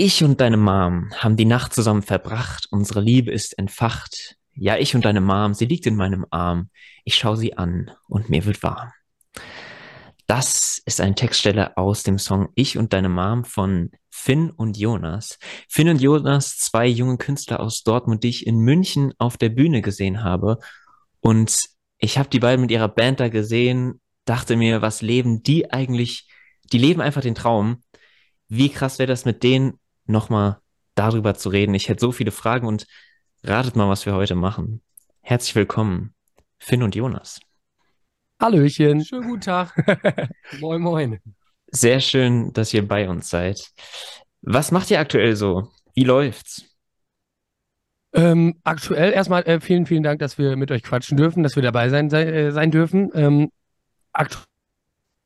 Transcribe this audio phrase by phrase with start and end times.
[0.00, 4.36] Ich und deine Mom haben die Nacht zusammen verbracht, unsere Liebe ist entfacht.
[4.54, 6.70] Ja, ich und deine Mom, sie liegt in meinem Arm.
[7.04, 8.92] Ich schaue sie an und mir wird warm.
[10.28, 15.36] Das ist eine Textstelle aus dem Song Ich und deine Mom von Finn und Jonas.
[15.68, 19.82] Finn und Jonas, zwei junge Künstler aus Dortmund, die ich in München auf der Bühne
[19.82, 20.58] gesehen habe.
[21.18, 25.72] Und ich habe die beiden mit ihrer Band da gesehen, dachte mir, was leben die
[25.72, 26.28] eigentlich?
[26.72, 27.82] Die leben einfach den Traum.
[28.46, 30.58] Wie krass wäre das mit denen nochmal
[30.94, 31.74] darüber zu reden.
[31.74, 32.86] Ich hätte so viele Fragen und
[33.44, 34.82] ratet mal, was wir heute machen.
[35.20, 36.14] Herzlich willkommen,
[36.58, 37.40] Finn und Jonas.
[38.40, 39.04] Hallöchen.
[39.04, 39.74] Schönen guten Tag.
[40.60, 41.20] moin, moin.
[41.66, 43.70] Sehr schön, dass ihr bei uns seid.
[44.42, 45.70] Was macht ihr aktuell so?
[45.94, 46.64] Wie läuft's?
[48.14, 51.62] Ähm, aktuell erstmal äh, vielen, vielen Dank, dass wir mit euch quatschen dürfen, dass wir
[51.62, 53.10] dabei sein, sei, äh, sein dürfen.
[53.14, 53.50] Ähm,
[54.12, 54.44] aktuell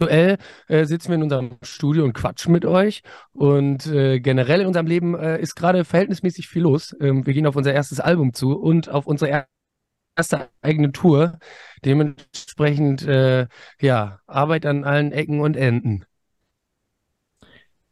[0.02, 3.02] Aktuell äh, sitzen wir in unserem Studio und quatschen mit euch.
[3.32, 6.94] Und äh, generell in unserem Leben äh, ist gerade verhältnismäßig viel los.
[7.00, 9.46] Ähm, wir gehen auf unser erstes Album zu und auf unsere
[10.16, 11.38] erste eigene Tour.
[11.84, 13.46] Dementsprechend, äh,
[13.80, 16.04] ja, Arbeit an allen Ecken und Enden.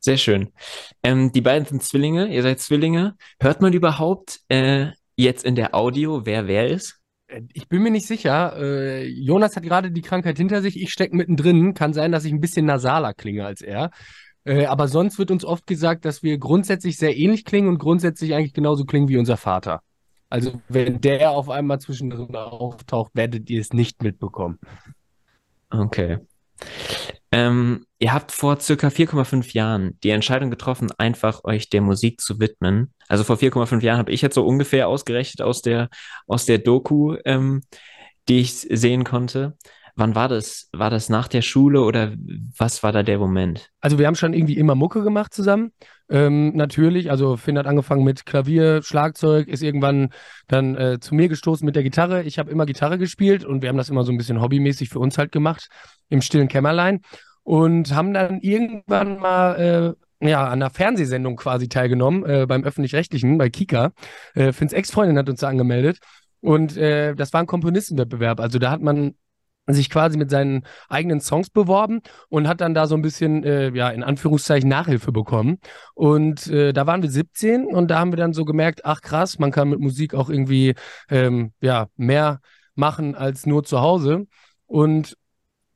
[0.00, 0.52] Sehr schön.
[1.05, 3.17] Ähm, die beiden sind Zwillinge, ihr seid Zwillinge.
[3.41, 7.00] Hört man überhaupt äh, jetzt in der Audio, wer wer ist?
[7.31, 8.56] Äh, ich bin mir nicht sicher.
[8.56, 10.81] Äh, Jonas hat gerade die Krankheit hinter sich.
[10.81, 11.75] Ich stecke mittendrin.
[11.75, 13.91] Kann sein, dass ich ein bisschen nasaler klinge als er.
[14.45, 18.34] Äh, aber sonst wird uns oft gesagt, dass wir grundsätzlich sehr ähnlich klingen und grundsätzlich
[18.34, 19.81] eigentlich genauso klingen wie unser Vater.
[20.28, 24.58] Also wenn der auf einmal zwischendrin auftaucht, werdet ihr es nicht mitbekommen.
[25.70, 26.19] Okay.
[27.33, 32.41] Ähm, ihr habt vor circa 4,5 Jahren die Entscheidung getroffen, einfach euch der Musik zu
[32.41, 32.92] widmen.
[33.09, 35.89] Also vor 4,5 Jahren habe ich jetzt so ungefähr ausgerechnet aus der,
[36.27, 37.62] aus der Doku, ähm,
[38.28, 39.56] die ich sehen konnte.
[40.01, 40.70] Wann war das?
[40.73, 42.15] War das nach der Schule oder
[42.56, 43.70] was war da der Moment?
[43.83, 45.73] Also wir haben schon irgendwie immer Mucke gemacht zusammen.
[46.09, 50.09] Ähm, natürlich, also Finn hat angefangen mit Klavier, Schlagzeug, ist irgendwann
[50.48, 52.23] dann äh, zu mir gestoßen mit der Gitarre.
[52.23, 55.01] Ich habe immer Gitarre gespielt und wir haben das immer so ein bisschen hobbymäßig für
[55.01, 55.69] uns halt gemacht
[56.08, 57.03] im stillen Kämmerlein
[57.42, 63.36] und haben dann irgendwann mal äh, ja, an einer Fernsehsendung quasi teilgenommen, äh, beim Öffentlich-Rechtlichen,
[63.36, 63.92] bei Kika.
[64.35, 65.98] Äh, Finns Ex-Freundin hat uns da angemeldet.
[66.41, 68.41] Und äh, das war ein Komponistenwettbewerb.
[68.41, 69.14] Also da hat man
[69.67, 73.71] sich quasi mit seinen eigenen Songs beworben und hat dann da so ein bisschen, äh,
[73.71, 75.59] ja, in Anführungszeichen Nachhilfe bekommen.
[75.95, 79.39] Und äh, da waren wir 17 und da haben wir dann so gemerkt, ach krass,
[79.39, 80.75] man kann mit Musik auch irgendwie,
[81.09, 82.41] ähm, ja, mehr
[82.75, 84.27] machen als nur zu Hause.
[84.67, 85.17] Und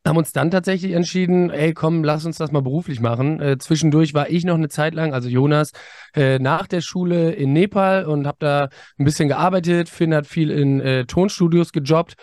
[0.07, 3.41] haben uns dann tatsächlich entschieden, ey, komm, lass uns das mal beruflich machen.
[3.41, 5.73] Äh, zwischendurch war ich noch eine Zeit lang, also Jonas,
[6.15, 8.69] äh, nach der Schule in Nepal und habe da
[8.99, 9.89] ein bisschen gearbeitet.
[9.89, 12.15] Finn hat viel in äh, Tonstudios gejobbt.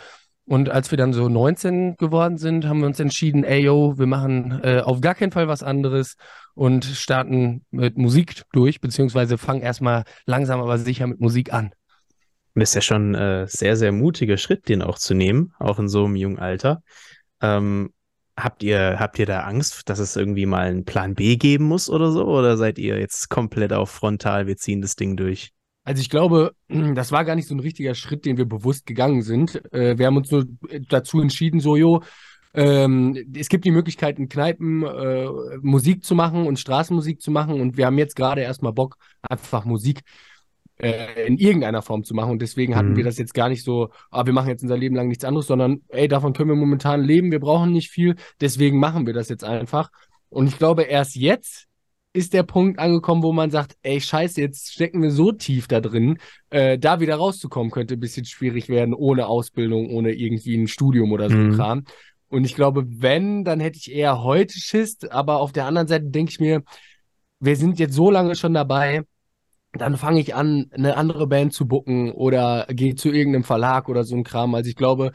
[0.52, 4.06] Und als wir dann so 19 geworden sind, haben wir uns entschieden, ey, yo, wir
[4.06, 6.18] machen äh, auf gar keinen Fall was anderes
[6.56, 11.72] und starten mit Musik durch, beziehungsweise fangen erstmal langsam aber sicher mit Musik an.
[12.54, 15.80] Das ist ja schon ein äh, sehr, sehr mutiger Schritt, den auch zu nehmen, auch
[15.80, 16.82] in so einem jungen Alter.
[17.40, 17.94] Ähm,
[18.36, 21.90] habt ihr, habt ihr da Angst, dass es irgendwie mal einen Plan B geben muss
[21.90, 22.26] oder so?
[22.26, 25.54] Oder seid ihr jetzt komplett auf frontal, wir ziehen das Ding durch?
[25.84, 29.22] Also ich glaube, das war gar nicht so ein richtiger Schritt, den wir bewusst gegangen
[29.22, 29.62] sind.
[29.74, 30.46] Äh, wir haben uns nur
[30.90, 32.02] dazu entschieden, so, jo,
[32.54, 35.28] ähm, es gibt die Möglichkeit, in Kneipen äh,
[35.62, 39.64] Musik zu machen und Straßenmusik zu machen und wir haben jetzt gerade erstmal Bock, einfach
[39.64, 40.02] Musik
[40.82, 42.32] äh, in irgendeiner Form zu machen.
[42.32, 42.98] Und deswegen hatten mhm.
[42.98, 45.48] wir das jetzt gar nicht so, ah, wir machen jetzt unser Leben lang nichts anderes,
[45.48, 49.30] sondern ey, davon können wir momentan leben, wir brauchen nicht viel, deswegen machen wir das
[49.30, 49.92] jetzt einfach.
[50.30, 51.68] Und ich glaube, erst jetzt
[52.14, 55.80] ist der Punkt angekommen, wo man sagt, ey, scheiße, jetzt stecken wir so tief da
[55.80, 56.18] drin,
[56.50, 61.12] äh, da wieder rauszukommen, könnte ein bisschen schwierig werden, ohne Ausbildung, ohne irgendwie ein Studium
[61.12, 61.56] oder so mhm.
[61.56, 61.86] Kram.
[62.28, 66.06] Und ich glaube, wenn, dann hätte ich eher heute Schiss, aber auf der anderen Seite
[66.06, 66.64] denke ich mir,
[67.40, 69.04] wir sind jetzt so lange schon dabei,
[69.74, 74.04] dann fange ich an, eine andere Band zu bucken oder gehe zu irgendeinem Verlag oder
[74.04, 74.54] so ein Kram.
[74.54, 75.12] Also ich glaube,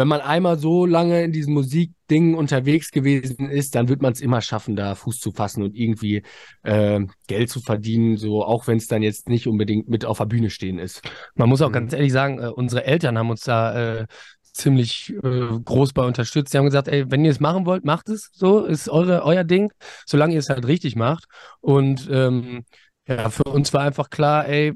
[0.00, 4.22] wenn man einmal so lange in diesen Musikdingen unterwegs gewesen ist, dann wird man es
[4.22, 6.22] immer schaffen, da Fuß zu fassen und irgendwie
[6.62, 10.24] äh, Geld zu verdienen, so auch wenn es dann jetzt nicht unbedingt mit auf der
[10.24, 11.02] Bühne stehen ist.
[11.34, 11.74] Man muss auch mhm.
[11.74, 14.06] ganz ehrlich sagen, äh, unsere Eltern haben uns da äh,
[14.54, 16.54] ziemlich äh, groß bei unterstützt.
[16.54, 19.44] Die haben gesagt, ey, wenn ihr es machen wollt, macht es so, ist eure, euer
[19.44, 19.70] Ding,
[20.06, 21.26] solange ihr es halt richtig macht.
[21.60, 22.64] Und ähm,
[23.06, 24.72] ja, für uns war einfach klar, ey,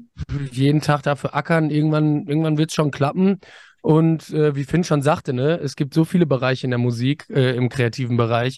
[0.51, 3.39] jeden Tag dafür ackern, irgendwann, irgendwann wird es schon klappen.
[3.85, 7.29] Und äh, wie Finn schon sagte, ne, es gibt so viele Bereiche in der Musik,
[7.29, 8.57] äh, im kreativen Bereich.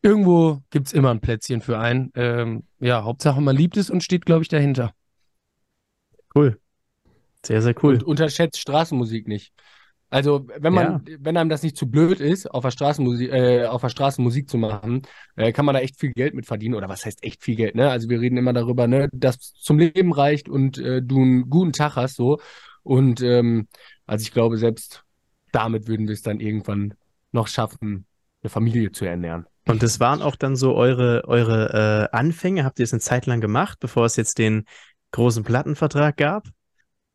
[0.00, 2.10] Irgendwo gibt es immer ein Plätzchen für einen.
[2.14, 4.94] Ähm, ja, Hauptsache man liebt es und steht, glaube ich, dahinter.
[6.34, 6.58] Cool.
[7.44, 7.96] Sehr, sehr cool.
[7.96, 9.52] Und unterschätzt Straßenmusik nicht.
[10.08, 11.16] Also, wenn man, ja.
[11.20, 14.22] wenn einem das nicht zu blöd ist, auf der Straße Musik, äh, auf der Straße
[14.22, 15.02] Musik zu machen,
[15.36, 16.76] äh, kann man da echt viel Geld mit verdienen.
[16.76, 17.90] Oder was heißt echt viel Geld, ne?
[17.90, 21.74] Also wir reden immer darüber, ne, dass zum Leben reicht und äh, du einen guten
[21.74, 22.40] Tag hast, so.
[22.82, 23.68] Und ähm,
[24.06, 25.04] also ich glaube, selbst
[25.52, 26.94] damit würden wir es dann irgendwann
[27.30, 28.06] noch schaffen,
[28.42, 29.46] eine Familie zu ernähren.
[29.66, 32.64] Und das waren auch dann so eure, eure äh, Anfänge?
[32.64, 34.64] Habt ihr es eine Zeit lang gemacht, bevor es jetzt den
[35.12, 36.48] großen Plattenvertrag gab?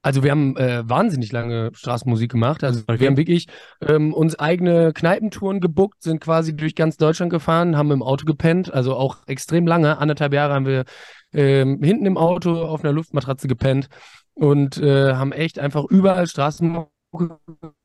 [0.01, 2.63] Also wir haben äh, wahnsinnig lange Straßenmusik gemacht.
[2.63, 2.99] Also okay.
[2.99, 3.47] wir haben wirklich
[3.81, 8.73] ähm, uns eigene Kneipentouren gebuckt, sind quasi durch ganz Deutschland gefahren, haben im Auto gepennt,
[8.73, 9.97] also auch extrem lange.
[9.97, 10.85] Anderthalb Jahre haben wir
[11.33, 13.89] ähm, hinten im Auto auf einer Luftmatratze gepennt
[14.37, 16.89] und äh, haben echt einfach überall Straßenmusik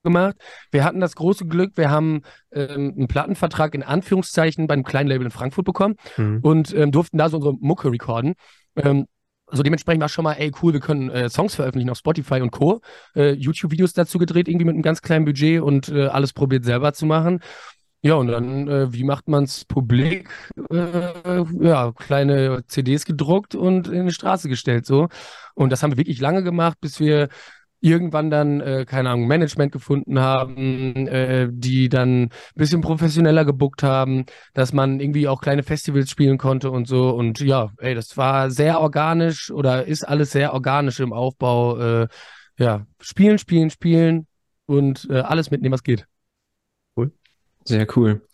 [0.02, 0.36] gemacht.
[0.70, 2.22] Wir hatten das große Glück, wir haben
[2.52, 6.40] ähm, einen Plattenvertrag in Anführungszeichen beim kleinen Label in Frankfurt bekommen mhm.
[6.42, 8.34] und ähm, durften da so unsere Mucke recorden.
[8.76, 9.06] Ähm,
[9.46, 12.50] also dementsprechend war schon mal, ey, cool, wir können äh, Songs veröffentlichen auf Spotify und
[12.52, 12.80] Co.
[13.14, 16.94] Äh, YouTube-Videos dazu gedreht, irgendwie mit einem ganz kleinen Budget und äh, alles probiert selber
[16.94, 17.40] zu machen.
[18.04, 20.28] Ja, und dann, äh, wie macht man's publik?
[20.72, 25.08] Äh, ja, kleine CDs gedruckt und in die Straße gestellt, so.
[25.54, 27.28] Und das haben wir wirklich lange gemacht, bis wir
[27.80, 33.82] irgendwann dann, äh, keine Ahnung, Management gefunden haben, äh, die dann ein bisschen professioneller gebuckt
[33.84, 34.24] haben,
[34.54, 37.10] dass man irgendwie auch kleine Festivals spielen konnte und so.
[37.10, 41.78] Und ja, ey, das war sehr organisch oder ist alles sehr organisch im Aufbau.
[42.02, 42.08] Äh,
[42.58, 44.26] ja, spielen, spielen, spielen
[44.66, 46.06] und äh, alles mitnehmen, was geht.
[47.64, 48.26] Sehr cool.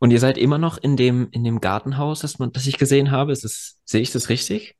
[0.00, 3.10] Und ihr seid immer noch in dem, in dem Gartenhaus, das, man, das ich gesehen
[3.10, 3.32] habe.
[3.32, 4.76] Ist das, sehe ich das richtig?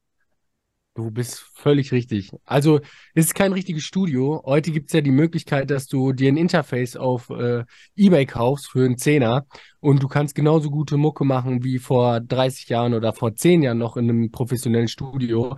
[0.94, 2.30] Du bist völlig richtig.
[2.44, 2.80] Also
[3.14, 4.42] es ist kein richtiges Studio.
[4.44, 7.64] Heute gibt es ja die Möglichkeit, dass du dir ein Interface auf äh,
[7.96, 9.46] Ebay kaufst für einen Zehner
[9.80, 13.78] und du kannst genauso gute Mucke machen wie vor 30 Jahren oder vor 10 Jahren
[13.78, 15.56] noch in einem professionellen Studio.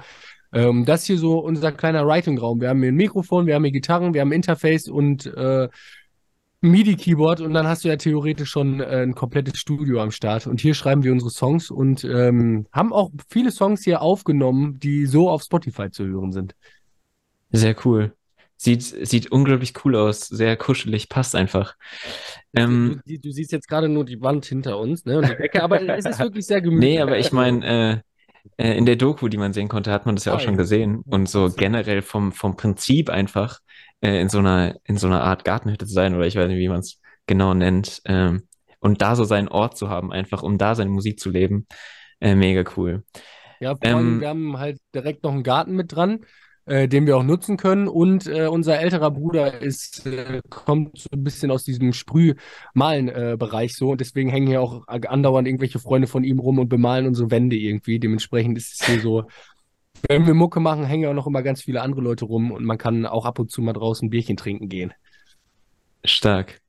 [0.53, 2.61] Ähm, das hier so unser kleiner Writing-Raum.
[2.61, 5.69] Wir haben hier ein Mikrofon, wir haben hier Gitarren, wir haben ein Interface und äh,
[6.65, 10.47] MIDI-Keyboard und dann hast du ja theoretisch schon äh, ein komplettes Studio am Start.
[10.47, 15.07] Und hier schreiben wir unsere Songs und ähm, haben auch viele Songs hier aufgenommen, die
[15.07, 16.55] so auf Spotify zu hören sind.
[17.51, 18.13] Sehr cool.
[18.57, 21.77] Sieht, sieht unglaublich cool aus, sehr kuschelig, passt einfach.
[22.55, 25.19] Ähm, du, du, siehst jetzt gerade nur die Wand hinter uns, ne?
[25.19, 26.95] Und die Decke, aber es ist wirklich sehr gemütlich.
[26.95, 28.03] Nee, aber ich meine,
[28.57, 30.45] äh, äh, in der Doku, die man sehen konnte, hat man das ja auch oh,
[30.45, 31.03] schon gesehen.
[31.07, 33.61] Und so generell vom, vom Prinzip einfach
[34.05, 36.59] äh, in so einer, in so einer Art Gartenhütte zu sein oder ich weiß nicht,
[36.59, 38.03] wie man es genau nennt.
[38.05, 38.43] Ähm,
[38.79, 41.67] und da so seinen Ort zu haben, einfach um da seine Musik zu leben.
[42.21, 43.03] Äh, mega cool.
[43.61, 46.21] Ja, vor allem, ähm, wir haben halt direkt noch einen Garten mit dran,
[46.67, 47.89] äh, den wir auch nutzen können.
[47.89, 53.93] Und äh, unser älterer Bruder ist, äh, kommt so ein bisschen aus diesem Sprühmalen-Bereich so.
[53.93, 57.57] Und deswegen hängen hier auch andauernd irgendwelche Freunde von ihm rum und bemalen unsere Wände
[57.57, 57.99] irgendwie.
[57.99, 59.25] Dementsprechend ist es hier so
[60.09, 62.79] wenn wir Mucke machen, hängen auch noch immer ganz viele andere Leute rum und man
[62.79, 64.93] kann auch ab und zu mal draußen ein Bierchen trinken gehen.
[66.05, 66.61] Stark.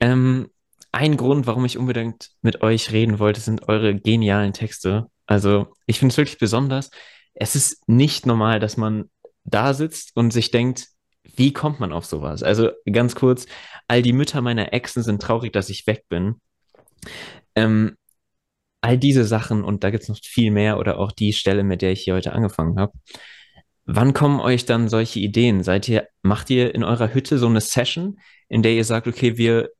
[0.00, 0.48] Ähm,
[0.92, 5.08] ein Grund, warum ich unbedingt mit euch reden wollte, sind eure genialen Texte.
[5.26, 6.90] Also, ich finde es wirklich besonders.
[7.34, 9.10] Es ist nicht normal, dass man
[9.44, 10.88] da sitzt und sich denkt,
[11.36, 12.42] wie kommt man auf sowas?
[12.42, 13.46] Also, ganz kurz,
[13.88, 16.40] all die Mütter meiner Exen sind traurig, dass ich weg bin.
[17.54, 17.96] Ähm,
[18.84, 21.80] all diese Sachen und da gibt es noch viel mehr oder auch die Stelle, mit
[21.80, 22.92] der ich hier heute angefangen habe.
[23.86, 25.62] Wann kommen euch dann solche Ideen?
[25.62, 29.38] Seid ihr, macht ihr in eurer Hütte so eine Session, in der ihr sagt, okay,
[29.38, 29.70] wir,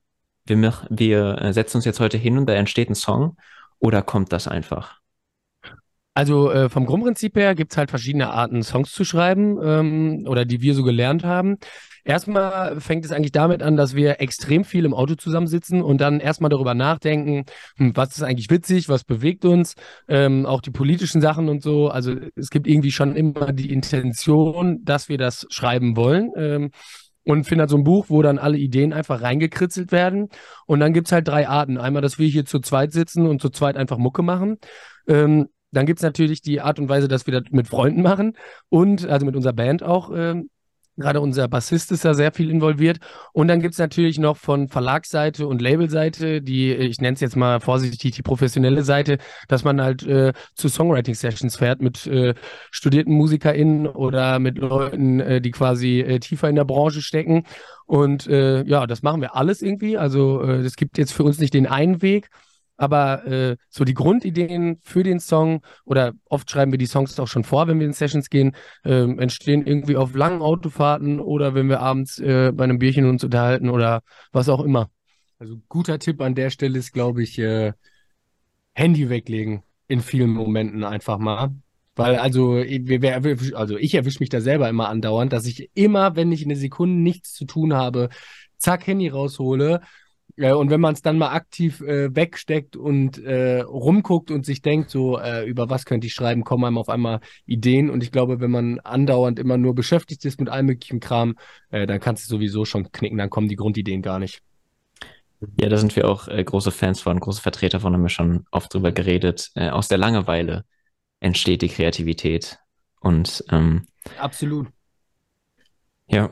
[0.47, 3.37] wir, wir äh, setzen uns jetzt heute hin und da entsteht ein Song
[3.79, 5.01] oder kommt das einfach?
[6.15, 10.63] Also äh, vom Grundprinzip her gibt's halt verschiedene Arten, Songs zu schreiben ähm, oder die
[10.63, 11.59] wir so gelernt haben.
[12.05, 16.21] Erstmal fängt es eigentlich damit an, dass wir extrem viel im Auto zusammensitzen und dann
[16.21, 17.45] erstmal darüber nachdenken,
[17.77, 19.75] hm, was ist eigentlich witzig, was bewegt uns,
[20.07, 21.89] ähm, auch die politischen Sachen und so.
[21.89, 26.31] Also es gibt irgendwie schon immer die Intention, dass wir das schreiben wollen.
[26.37, 26.71] Ähm,
[27.27, 30.29] und finde halt so ein Buch, wo dann alle Ideen einfach reingekritzelt werden.
[30.67, 31.79] Und dann gibt's halt drei Arten.
[31.79, 34.59] Einmal, dass wir hier zu zweit sitzen und zu zweit einfach Mucke machen.
[35.09, 38.37] Ähm, dann gibt's natürlich die Art und Weise, dass wir das mit Freunden machen
[38.69, 40.49] und also mit unserer Band auch ähm,
[40.97, 42.99] Gerade unser Bassist ist da sehr viel involviert.
[43.33, 47.59] Und dann gibt's natürlich noch von Verlagsseite und Labelseite, die, ich nenne es jetzt mal
[47.61, 52.35] vorsichtig, die professionelle Seite, dass man halt äh, zu Songwriting-Sessions fährt mit äh,
[52.71, 57.45] studierten MusikerInnen oder mit Leuten, äh, die quasi äh, tiefer in der Branche stecken.
[57.87, 59.99] Und äh, ja, das machen wir alles irgendwie.
[59.99, 62.31] Also äh, es gibt jetzt für uns nicht den einen Weg.
[62.77, 67.29] Aber äh, so die Grundideen für den Song oder oft schreiben wir die Songs auch
[67.29, 71.69] schon vor, wenn wir in Sessions gehen, äh, entstehen irgendwie auf langen Autofahrten oder wenn
[71.69, 74.03] wir abends äh, bei einem Bierchen uns unterhalten oder
[74.33, 74.91] was auch immer.
[75.39, 77.73] Also guter Tipp an der Stelle ist, glaube ich, äh,
[78.73, 81.55] Handy weglegen in vielen Momenten einfach mal.
[81.97, 82.61] Weil also,
[83.55, 87.01] also ich erwische mich da selber immer andauernd, dass ich immer, wenn ich eine Sekunde
[87.01, 88.09] nichts zu tun habe,
[88.59, 89.81] zack, Handy raushole.
[90.37, 94.63] Äh, und wenn man es dann mal aktiv äh, wegsteckt und äh, rumguckt und sich
[94.63, 97.91] denkt, so, äh, über was könnte ich schreiben, kommen einem auf einmal Ideen.
[97.91, 101.37] Und ich glaube, wenn man andauernd immer nur beschäftigt ist mit allem möglichen Kram,
[101.71, 104.43] äh, dann kannst du sowieso schon knicken, dann kommen die Grundideen gar nicht.
[105.61, 108.47] Ja, da sind wir auch äh, große Fans von, große Vertreter von, haben wir schon
[108.51, 109.51] oft drüber geredet.
[109.55, 110.65] Äh, aus der Langeweile
[111.21, 112.59] entsteht die Kreativität.
[113.01, 113.87] Und ähm,
[114.19, 114.69] absolut.
[116.07, 116.31] Ja.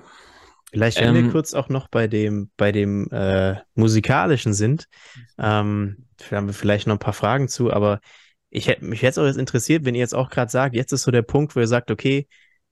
[0.73, 4.89] Vielleicht, wenn ähm, wir kurz auch noch bei dem, bei dem äh, musikalischen sind,
[5.39, 8.01] ähm, da haben wir vielleicht noch ein paar Fragen zu, aber
[8.49, 11.03] ich hätte mich jetzt auch jetzt interessiert, wenn ihr jetzt auch gerade sagt, jetzt ist
[11.03, 12.27] so der Punkt, wo ihr sagt, okay,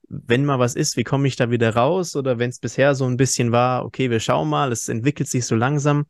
[0.09, 2.17] wenn mal was ist, wie komme ich da wieder raus?
[2.17, 5.45] Oder wenn es bisher so ein bisschen war, okay, wir schauen mal, es entwickelt sich
[5.45, 6.07] so langsam.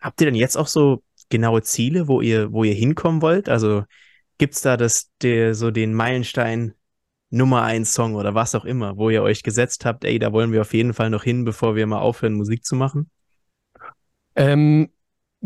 [0.00, 3.48] Habt ihr denn jetzt auch so genaue Ziele, wo ihr, wo ihr hinkommen wollt?
[3.48, 3.84] Also
[4.36, 6.74] gibt's da das, der, so den Meilenstein
[7.30, 10.52] Nummer eins Song oder was auch immer, wo ihr euch gesetzt habt, ey, da wollen
[10.52, 13.08] wir auf jeden Fall noch hin, bevor wir mal aufhören, Musik zu machen?
[14.34, 14.90] Ähm,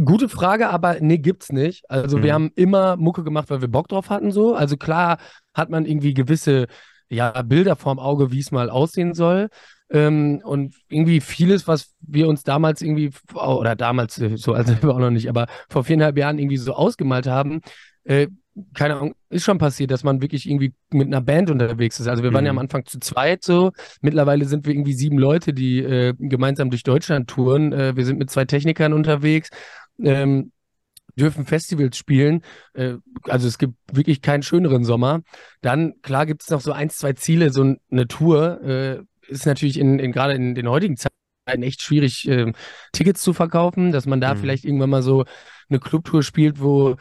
[0.03, 1.89] gute Frage, aber nee, gibt's nicht.
[1.91, 2.23] Also mhm.
[2.23, 4.55] wir haben immer Mucke gemacht, weil wir Bock drauf hatten so.
[4.55, 5.19] Also klar
[5.53, 6.67] hat man irgendwie gewisse
[7.09, 9.49] ja, Bilder vorm Auge, wie es mal aussehen soll.
[9.91, 14.91] Ähm, und irgendwie vieles, was wir uns damals irgendwie, oder damals, äh, so als wir
[14.91, 17.61] auch noch nicht, aber vor viereinhalb Jahren irgendwie so ausgemalt haben,
[18.05, 18.29] äh,
[18.75, 22.07] keine Ahnung, ist schon passiert, dass man wirklich irgendwie mit einer Band unterwegs ist.
[22.07, 22.47] Also wir waren mhm.
[22.47, 23.73] ja am Anfang zu zweit so.
[24.01, 27.73] Mittlerweile sind wir irgendwie sieben Leute, die äh, gemeinsam durch Deutschland touren.
[27.73, 29.51] Äh, wir sind mit zwei Technikern unterwegs.
[30.03, 30.53] Ähm,
[31.17, 32.43] dürfen Festivals spielen.
[32.75, 32.95] Äh,
[33.25, 35.23] also es gibt wirklich keinen schöneren Sommer.
[35.61, 37.51] Dann, klar, gibt es noch so ein, zwei Ziele.
[37.51, 42.29] So eine Tour äh, ist natürlich in, in gerade in den heutigen Zeiten echt schwierig,
[42.29, 42.53] äh,
[42.93, 44.39] Tickets zu verkaufen, dass man da mhm.
[44.39, 45.25] vielleicht irgendwann mal so
[45.69, 46.97] eine Clubtour spielt, wo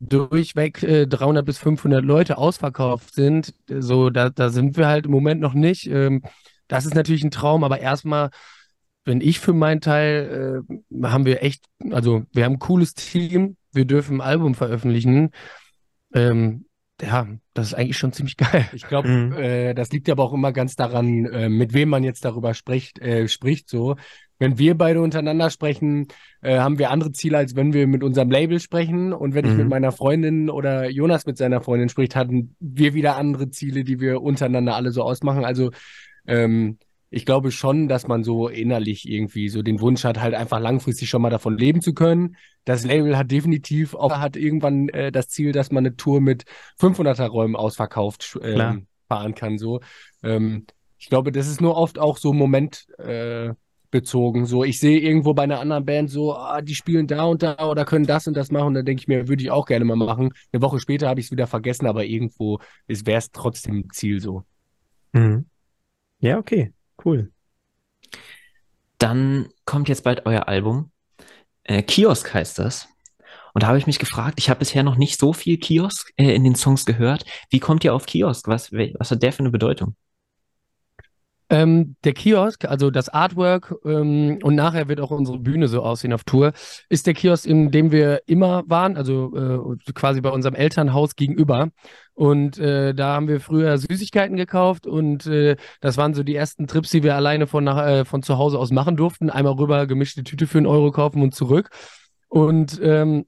[0.00, 3.54] durchweg äh, 300 bis 500 Leute ausverkauft sind.
[3.68, 5.86] So, da, da sind wir halt im Moment noch nicht.
[5.86, 6.22] Ähm,
[6.68, 8.30] das ist natürlich ein Traum, aber erstmal
[9.08, 13.56] wenn ich für meinen Teil, äh, haben wir echt, also wir haben ein cooles Team,
[13.72, 15.30] wir dürfen ein Album veröffentlichen.
[16.12, 16.66] Ähm,
[17.00, 18.68] ja, das ist eigentlich schon ziemlich geil.
[18.74, 19.32] Ich glaube, mhm.
[19.32, 22.98] äh, das liegt aber auch immer ganz daran, äh, mit wem man jetzt darüber spricht,
[22.98, 23.96] äh, spricht so.
[24.38, 26.06] Wenn wir beide untereinander sprechen,
[26.42, 29.12] äh, haben wir andere Ziele, als wenn wir mit unserem Label sprechen.
[29.12, 29.50] Und wenn mhm.
[29.50, 29.70] ich mit mhm.
[29.70, 34.22] meiner Freundin oder Jonas mit seiner Freundin spricht, hatten wir wieder andere Ziele, die wir
[34.22, 35.44] untereinander alle so ausmachen.
[35.44, 35.70] Also
[36.26, 36.78] ähm,
[37.10, 41.08] ich glaube schon, dass man so innerlich irgendwie so den Wunsch hat, halt einfach langfristig
[41.08, 42.36] schon mal davon leben zu können.
[42.64, 46.44] Das Label hat definitiv auch hat irgendwann äh, das Ziel, dass man eine Tour mit
[46.78, 49.56] 500er Räumen ausverkauft ähm, fahren kann.
[49.56, 49.80] So,
[50.22, 50.66] ähm,
[50.98, 53.54] ich glaube, das ist nur oft auch so Moment äh,
[53.90, 54.46] bezogen.
[54.46, 57.56] So, ich sehe irgendwo bei einer anderen Band so, ah, die spielen da und da
[57.68, 58.68] oder können das und das machen.
[58.68, 60.32] Und dann denke ich mir, würde ich auch gerne mal machen.
[60.52, 64.44] Eine Woche später habe ich es wieder vergessen, aber irgendwo wäre es trotzdem Ziel so.
[65.12, 65.46] Mhm.
[66.20, 66.72] Ja, okay.
[67.04, 67.30] Cool.
[68.98, 70.90] Dann kommt jetzt bald euer Album.
[71.62, 72.88] Äh, Kiosk heißt das.
[73.54, 76.34] Und da habe ich mich gefragt, ich habe bisher noch nicht so viel Kiosk äh,
[76.34, 77.24] in den Songs gehört.
[77.50, 78.48] Wie kommt ihr auf Kiosk?
[78.48, 79.96] Was, was hat der für eine Bedeutung?
[81.50, 86.12] Ähm, der Kiosk, also das Artwork ähm, und nachher wird auch unsere Bühne so aussehen
[86.12, 86.52] auf Tour,
[86.90, 91.70] ist der Kiosk, in dem wir immer waren, also äh, quasi bei unserem Elternhaus gegenüber.
[92.12, 96.66] Und äh, da haben wir früher Süßigkeiten gekauft und äh, das waren so die ersten
[96.66, 99.30] Trips, die wir alleine von, nach, äh, von zu Hause aus machen durften.
[99.30, 101.70] Einmal rüber gemischte Tüte für einen Euro kaufen und zurück.
[102.28, 103.24] Und ähm,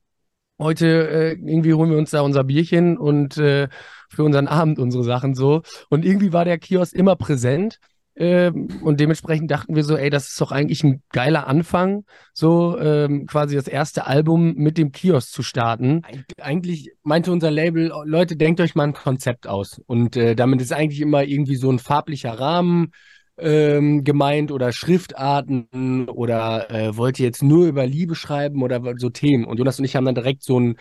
[0.58, 3.68] heute äh, irgendwie holen wir uns da unser Bierchen und äh,
[4.10, 5.62] für unseren Abend unsere Sachen so.
[5.88, 7.78] Und irgendwie war der Kiosk immer präsent.
[8.16, 12.78] Ähm, und dementsprechend dachten wir so, ey, das ist doch eigentlich ein geiler Anfang, so
[12.78, 16.02] ähm, quasi das erste Album mit dem Kiosk zu starten.
[16.04, 19.80] Eig eigentlich meinte unser Label, Leute, denkt euch mal ein Konzept aus.
[19.86, 22.92] Und äh, damit ist eigentlich immer irgendwie so ein farblicher Rahmen
[23.38, 29.08] ähm, gemeint oder Schriftarten oder äh, wollt ihr jetzt nur über Liebe schreiben oder so
[29.08, 29.44] Themen.
[29.44, 30.76] Und Jonas und ich haben dann direkt so ein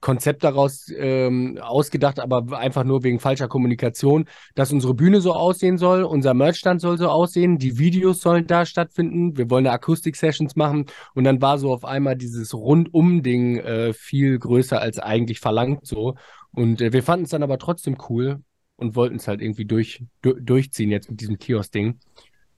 [0.00, 5.76] Konzept daraus ähm, ausgedacht, aber einfach nur wegen falscher Kommunikation, dass unsere Bühne so aussehen
[5.76, 10.86] soll, unser Merchstand soll so aussehen, die Videos sollen da stattfinden, wir wollen Akustik-Sessions machen
[11.14, 16.14] und dann war so auf einmal dieses Rundum-Ding äh, viel größer als eigentlich verlangt so
[16.52, 18.40] und äh, wir fanden es dann aber trotzdem cool
[18.76, 21.98] und wollten es halt irgendwie durch, du durchziehen jetzt mit diesem Kiosk-Ding.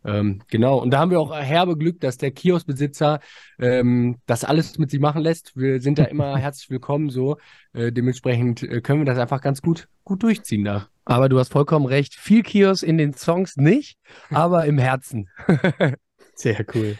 [0.05, 3.21] Ähm, genau, und da haben wir auch herbe Glück, dass der Kioskbesitzer
[3.59, 5.57] ähm, das alles mit sich machen lässt.
[5.57, 7.37] Wir sind da immer herzlich willkommen, so.
[7.73, 10.89] Äh, dementsprechend äh, können wir das einfach ganz gut, gut durchziehen da.
[11.05, 12.15] Aber du hast vollkommen recht.
[12.15, 13.99] Viel Kiosk in den Songs nicht,
[14.31, 15.29] aber im Herzen.
[16.35, 16.97] Sehr cool.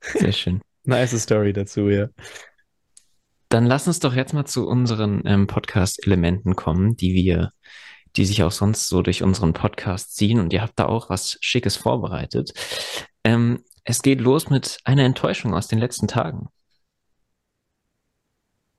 [0.00, 0.60] Sehr schön.
[0.84, 2.08] Nice Story dazu, ja.
[3.48, 7.52] Dann lass uns doch jetzt mal zu unseren ähm, Podcast-Elementen kommen, die wir
[8.16, 10.38] die sich auch sonst so durch unseren Podcast ziehen.
[10.40, 12.52] Und ihr habt da auch was Schickes vorbereitet.
[13.24, 16.48] Ähm, es geht los mit einer Enttäuschung aus den letzten Tagen.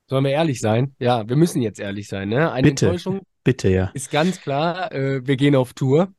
[0.08, 0.94] Sollen wir ehrlich sein?
[0.98, 2.52] Ja, wir müssen jetzt ehrlich sein, ne?
[2.52, 2.86] Eine Bitte.
[2.86, 3.90] Enttäuschung Bitte, ja.
[3.94, 6.12] ist ganz klar, äh, wir gehen auf Tour.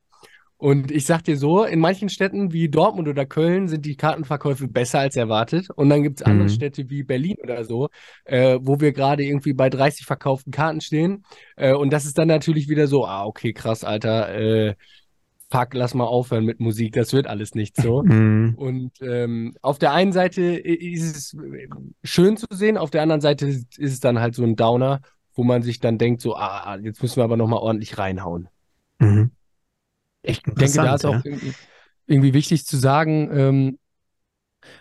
[0.58, 4.68] Und ich sag dir so, in manchen Städten wie Dortmund oder Köln sind die Kartenverkäufe
[4.68, 5.70] besser als erwartet.
[5.76, 6.50] Und dann gibt es andere Mhm.
[6.50, 7.90] Städte wie Berlin oder so,
[8.26, 11.24] äh, wo wir gerade irgendwie bei 30 verkauften Karten stehen.
[11.58, 14.76] Äh, und das ist dann natürlich wieder so, ah, okay, krass, Alter, äh,
[15.52, 18.04] fuck, lass mal aufhören mit Musik, das wird alles nicht so.
[18.08, 18.56] Mhm.
[18.58, 21.38] Und ähm, auf der einen Seite ist es
[22.04, 25.02] schön zu sehen, auf der anderen Seite ist es dann halt so ein Downer,
[25.36, 28.50] wo man sich dann denkt, so, ah, jetzt müssen wir aber nochmal ordentlich reinhauen.
[29.00, 29.32] Mhm.
[30.24, 31.54] Ich denke, da ist auch irgendwie,
[32.08, 33.78] irgendwie wichtig zu sagen, ähm,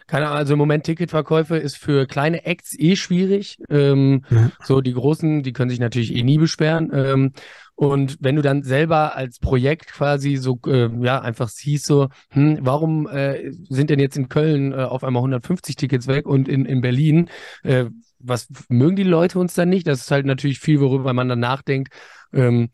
[0.07, 3.59] keine Ahnung, also im Moment Ticketverkäufe ist für kleine Acts eh schwierig.
[3.69, 4.51] Ähm, Ja.
[4.63, 6.91] so die großen, die können sich natürlich eh nie beschweren.
[6.95, 7.33] Ähm,
[7.75, 12.59] und wenn du dann selber als Projekt quasi so, äh, ja, einfach siehst, so, hm,
[12.63, 16.65] warum äh, sind denn jetzt in Köln äh, auf einmal 150 Tickets weg und in,
[16.65, 17.29] in Berlin,
[17.63, 17.87] äh,
[18.19, 19.87] was mögen die Leute uns dann nicht?
[19.87, 21.93] Das ist halt natürlich viel, worüber man dann nachdenkt.
[22.33, 22.71] Ähm,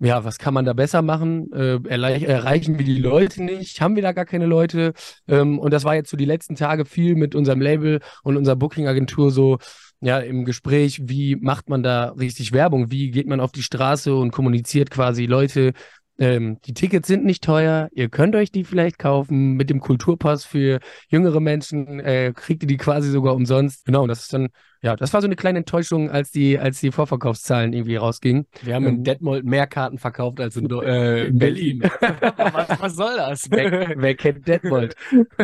[0.00, 1.52] ja, was kann man da besser machen?
[1.52, 3.80] Äh, erreichen wir die Leute nicht?
[3.80, 4.94] Haben wir da gar keine Leute?
[5.28, 8.56] Ähm, und das war jetzt so die letzten Tage viel mit unserem Label und unserer
[8.56, 9.58] Booking-Agentur so,
[10.00, 12.90] ja, im Gespräch, wie macht man da richtig Werbung?
[12.90, 15.72] Wie geht man auf die Straße und kommuniziert quasi, Leute,
[16.20, 19.54] ähm, die Tickets sind nicht teuer, ihr könnt euch die vielleicht kaufen.
[19.54, 23.84] Mit dem Kulturpass für jüngere Menschen äh, kriegt ihr die quasi sogar umsonst.
[23.86, 24.48] Genau, das ist dann,
[24.82, 28.46] ja, das war so eine kleine Enttäuschung, als die, als die Vorverkaufszahlen irgendwie rausgingen.
[28.62, 31.82] Wir haben Ähm, in Detmold mehr Karten verkauft als in, Do- äh, in Berlin.
[32.36, 33.50] was, was soll das?
[33.50, 34.94] Wer, wer kennt Detmold?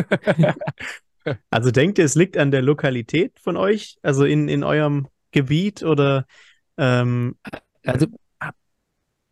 [1.49, 5.83] Also denkt ihr, es liegt an der Lokalität von euch, also in, in eurem Gebiet
[5.83, 6.25] oder
[6.77, 7.35] ähm,
[7.85, 8.07] Also,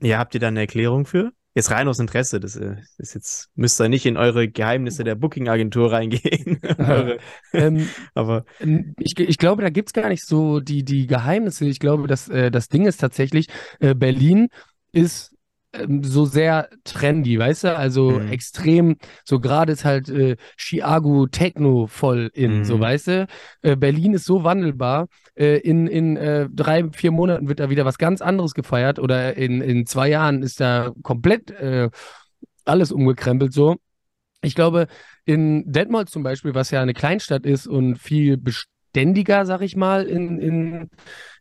[0.01, 1.31] ja, habt ihr da eine Erklärung für?
[1.57, 5.15] Jetzt rein aus Interesse, das äh, ist jetzt, müsst ihr nicht in eure Geheimnisse der
[5.15, 6.59] Booking-Agentur reingehen.
[6.77, 7.17] Eure-
[7.53, 8.43] ähm, Aber
[8.99, 11.65] ich, ich glaube, da gibt's gar nicht so die, die Geheimnisse.
[11.65, 13.47] Ich glaube, dass, äh, das Ding ist tatsächlich,
[13.79, 14.49] äh, Berlin
[14.91, 15.34] ist
[15.79, 17.75] ähm, so sehr trendy, weißt du?
[17.77, 18.27] Also Mhm.
[18.27, 22.63] extrem, so gerade ist halt äh, Chiago Techno voll in, Mhm.
[22.65, 23.27] so weißt du?
[23.61, 25.07] Äh, Berlin ist so wandelbar.
[25.35, 29.35] Äh, in in äh, drei, vier Monaten wird da wieder was ganz anderes gefeiert oder
[29.37, 31.89] in, in zwei Jahren ist da komplett äh,
[32.65, 33.77] alles umgekrempelt so.
[34.41, 34.87] Ich glaube,
[35.25, 38.37] in Detmold zum Beispiel, was ja eine Kleinstadt ist und viel
[38.95, 40.89] beständiger, sag ich mal, in, in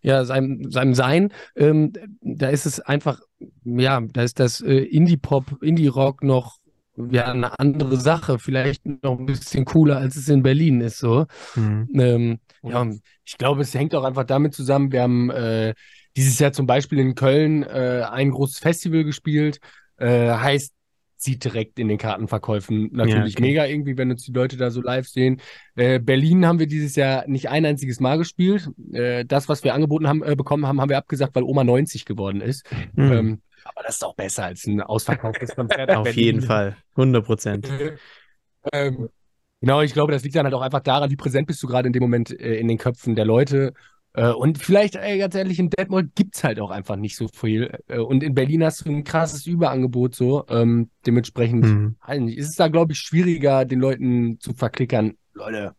[0.02, 3.20] ja, seinem, seinem Sein, ähm, da ist es einfach,
[3.64, 6.58] ja, da ist das äh, Indie-Pop, Indie-Rock noch
[6.96, 11.26] ja, eine andere Sache, vielleicht noch ein bisschen cooler, als es in Berlin ist, so.
[11.54, 12.86] hm, Ähm, Ja,
[13.24, 14.92] ich glaube, es hängt auch einfach damit zusammen.
[14.92, 15.74] Wir haben äh,
[16.16, 19.58] dieses Jahr zum Beispiel in Köln äh, ein großes Festival gespielt.
[19.96, 20.72] Äh, heißt,
[21.24, 23.42] sieht direkt in den Kartenverkäufen natürlich okay.
[23.42, 25.40] mega irgendwie, wenn uns die Leute da so live sehen.
[25.74, 28.68] Äh, Berlin haben wir dieses Jahr nicht ein einziges Mal gespielt.
[28.92, 32.04] Äh, das, was wir angeboten haben, äh, bekommen haben, haben wir abgesagt, weil Oma 90
[32.04, 32.64] geworden ist.
[32.94, 35.90] hm, Ähm, aber das ist auch besser als ein ausverkauftes Konzert.
[35.90, 36.24] auf Berlin.
[36.24, 37.72] jeden Fall, 100 Prozent.
[38.72, 39.08] ähm,
[39.60, 41.86] genau, ich glaube, das liegt dann halt auch einfach daran, wie präsent bist du gerade
[41.86, 43.72] in dem Moment äh, in den Köpfen der Leute.
[44.14, 47.76] Äh, und vielleicht, ey, ganz ehrlich, in Detmold gibt's halt auch einfach nicht so viel.
[47.88, 50.44] Äh, und in Berlin hast du ein krasses Überangebot so.
[50.48, 51.96] Ähm, dementsprechend Hm.
[52.24, 55.74] nicht, ist es da, glaube ich, schwieriger, den Leuten zu verklickern, Leute,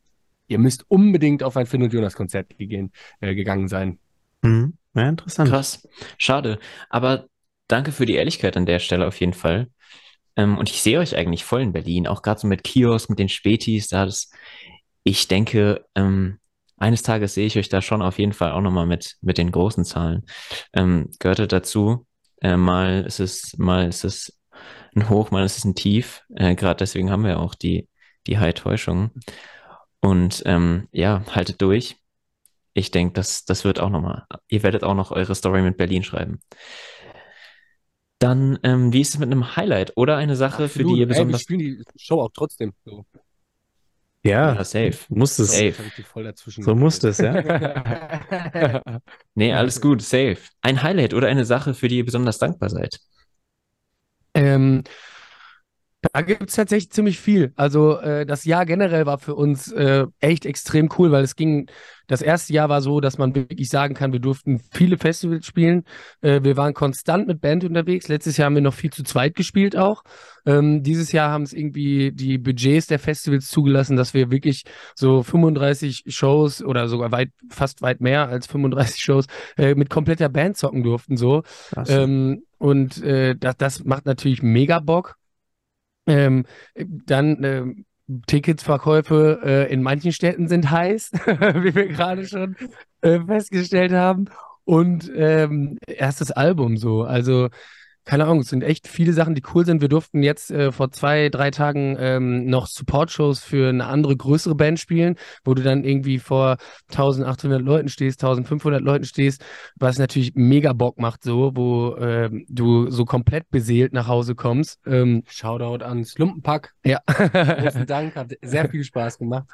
[0.47, 3.99] ihr müsst unbedingt auf ein Finn und Jonas Konzert gehen, äh, gegangen sein.
[4.43, 4.73] Hm.
[4.93, 5.49] Ja, interessant.
[5.49, 5.87] Krass.
[6.17, 6.59] Schade.
[6.89, 7.27] Aber
[7.67, 9.69] danke für die Ehrlichkeit an der Stelle auf jeden Fall.
[10.35, 13.19] Ähm, und ich sehe euch eigentlich voll in Berlin, auch gerade so mit Kiosk, mit
[13.19, 14.29] den Spätis, da das,
[15.03, 16.39] ich denke, ähm,
[16.77, 19.51] eines Tages sehe ich euch da schon auf jeden Fall auch nochmal mit, mit den
[19.51, 20.23] großen Zahlen.
[20.73, 22.05] Ähm, gehörte dazu,
[22.41, 24.37] äh, mal ist es, mal ist es
[24.95, 26.23] ein Hoch, mal ist es ein Tief.
[26.35, 27.87] Äh, gerade deswegen haben wir auch die,
[28.27, 29.11] die High-Täuschung.
[30.01, 31.97] Und ähm, ja, haltet durch.
[32.73, 36.03] Ich denke, das, das wird auch nochmal, ihr werdet auch noch eure Story mit Berlin
[36.03, 36.41] schreiben.
[38.19, 40.99] Dann, ähm, wie ist es mit einem Highlight oder eine Sache, für die ihr Ey,
[40.99, 41.41] wir besonders.
[41.41, 42.73] spielen die Show auch trotzdem.
[42.83, 43.05] So,
[44.25, 44.97] Ja, Ja, safe.
[45.09, 45.51] muss es.
[45.51, 45.73] Safe.
[46.59, 47.33] So muss es, ja.
[49.35, 50.37] Nee, alles gut, safe.
[50.61, 52.99] Ein Highlight oder eine Sache, für die ihr besonders dankbar seid.
[54.33, 54.83] Ähm,
[56.13, 57.53] Da gibt es tatsächlich ziemlich viel.
[57.55, 61.67] Also äh, das Jahr generell war für uns äh, echt extrem cool, weil es ging,
[62.07, 65.83] das erste Jahr war so, dass man wirklich sagen kann, wir durften viele Festivals spielen.
[66.21, 68.07] Äh, wir waren konstant mit Band unterwegs.
[68.07, 70.03] Letztes Jahr haben wir noch viel zu zweit gespielt auch.
[70.45, 74.63] Ähm, dieses Jahr haben es irgendwie die Budgets der Festivals zugelassen, dass wir wirklich
[74.95, 79.25] so 35 Shows oder sogar weit, fast weit mehr als 35 Shows
[79.57, 81.17] äh, mit kompletter Band zocken durften.
[81.17, 81.43] So.
[81.87, 85.17] Ähm, und äh, das, das macht natürlich mega Bock.
[86.07, 87.65] Ähm, dann äh,
[88.27, 92.55] Ticketsverkäufe äh, in manchen Städten sind heiß, wie wir gerade schon
[93.01, 94.25] äh, festgestellt haben.
[94.63, 97.03] Und ähm, erstes Album so.
[97.03, 97.49] Also
[98.05, 99.81] keine Ahnung, es sind echt viele Sachen, die cool sind.
[99.81, 104.53] Wir durften jetzt äh, vor zwei, drei Tagen ähm, noch Support-Shows für eine andere, größere
[104.55, 106.57] Band spielen, wo du dann irgendwie vor
[106.91, 109.43] 1800 Leuten stehst, 1500 Leuten stehst,
[109.75, 114.79] was natürlich mega Bock macht, so, wo ähm, du so komplett beseelt nach Hause kommst.
[114.85, 116.73] Ähm, Shoutout an Slumpenpack.
[116.85, 116.99] ja.
[117.07, 119.49] Großen Dank, hat sehr viel Spaß gemacht.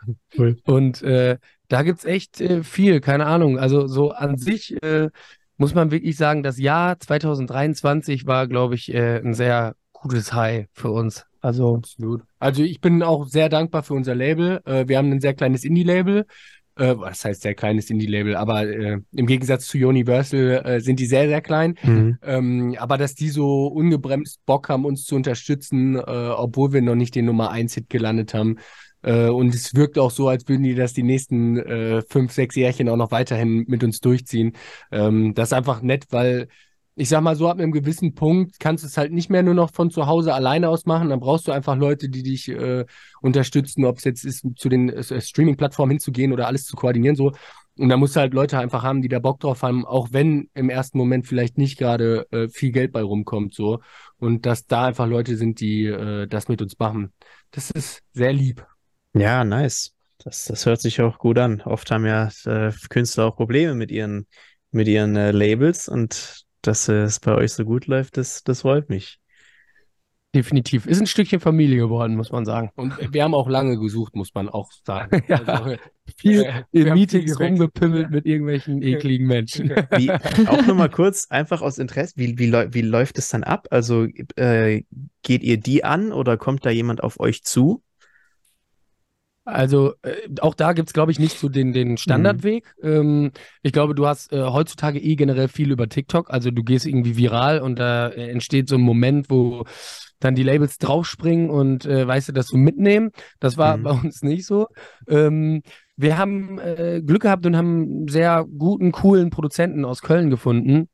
[0.66, 1.38] Und äh,
[1.70, 3.58] da gibt's echt äh, viel, keine Ahnung.
[3.58, 5.10] Also so an sich äh,
[5.62, 10.65] muss man wirklich sagen, das Jahr 2023 war, glaube ich, äh, ein sehr gutes High
[10.74, 11.28] für uns.
[11.39, 12.24] Also Absolut.
[12.39, 14.60] Also ich bin auch sehr dankbar für unser Label.
[14.65, 16.26] Äh, wir haben ein sehr kleines Indie-Label.
[16.78, 18.36] Äh, was heißt sehr kleines Indie-Label?
[18.38, 21.76] Aber äh, im Gegensatz zu Universal äh, sind die sehr, sehr klein.
[21.84, 22.17] Mhm.
[22.24, 26.95] Ähm, aber dass die so ungebremst Bock haben, uns zu unterstützen, äh, obwohl wir noch
[26.95, 28.58] nicht den Nummer 1-Hit gelandet haben.
[29.04, 32.56] Äh, und es wirkt auch so, als würden die das die nächsten äh, fünf, sechs
[32.56, 34.54] Jährchen auch noch weiterhin mit uns durchziehen.
[34.92, 36.48] Ähm, das ist einfach nett, weil
[36.96, 39.54] ich sag mal so, ab einem gewissen Punkt kannst du es halt nicht mehr nur
[39.54, 41.10] noch von zu Hause alleine aus machen.
[41.10, 42.86] Dann brauchst du einfach Leute, die dich äh,
[43.22, 47.16] unterstützen, ob es jetzt ist, zu den äh, Streaming-Plattformen hinzugehen oder alles zu koordinieren.
[47.16, 47.32] so.
[47.78, 50.50] Und da musst du halt Leute einfach haben, die da Bock drauf haben, auch wenn
[50.54, 53.54] im ersten Moment vielleicht nicht gerade äh, viel Geld bei rumkommt.
[53.56, 53.80] so
[54.20, 57.14] Und dass da einfach Leute sind, die äh, das mit uns machen.
[57.52, 58.66] Das ist sehr lieb.
[59.13, 59.93] Ja, nice.
[60.24, 61.62] Das, das hört sich auch gut an.
[61.62, 64.28] Oft haben ja äh, Künstler auch Probleme mit ihren,
[64.71, 68.62] mit ihren äh, Labels und dass äh, es bei euch so gut läuft, das, das
[68.62, 69.19] freut mich.
[70.34, 70.86] definitiv.
[70.86, 72.71] Ist ein Stückchen Familie geworden, muss man sagen.
[72.76, 75.24] Und wir haben auch lange gesucht, muss man auch sagen.
[75.28, 75.38] Ja.
[75.43, 75.76] Also,
[76.17, 79.69] Viel äh, in Meetings rumgepimmelt mit irgendwelchen ekligen Menschen.
[79.69, 80.12] Wie,
[80.47, 83.67] auch nochmal kurz, einfach aus Interesse, wie, wie, wie läuft es dann ab?
[83.71, 84.84] Also äh,
[85.21, 87.82] geht ihr die an oder kommt da jemand auf euch zu?
[89.43, 92.75] Also äh, auch da gibt's glaube ich, nicht so den, den Standardweg.
[92.84, 93.32] Ähm,
[93.63, 96.30] ich glaube, du hast äh, heutzutage eh generell viel über TikTok.
[96.30, 99.63] Also du gehst irgendwie viral und da äh, entsteht so ein Moment, wo
[100.19, 103.10] dann die Labels draufspringen und äh, weißt du, das so mitnehmen.
[103.39, 103.84] Das war Mhm.
[103.84, 104.67] bei uns nicht so.
[105.08, 105.63] Ähm,
[105.97, 110.88] wir haben äh, Glück gehabt und haben einen sehr guten, coolen Produzenten aus Köln gefunden.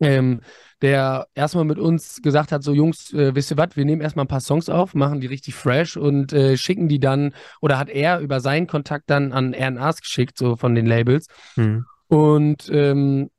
[0.00, 0.40] Ähm,
[0.82, 4.24] der erstmal mit uns gesagt hat, so Jungs, äh, wisst ihr was, wir nehmen erstmal
[4.24, 7.90] ein paar Songs auf, machen die richtig fresh und äh, schicken die dann, oder hat
[7.90, 11.26] er über seinen Kontakt dann an RNAs geschickt, so von den Labels.
[11.54, 11.84] Hm.
[12.08, 13.30] Und ähm,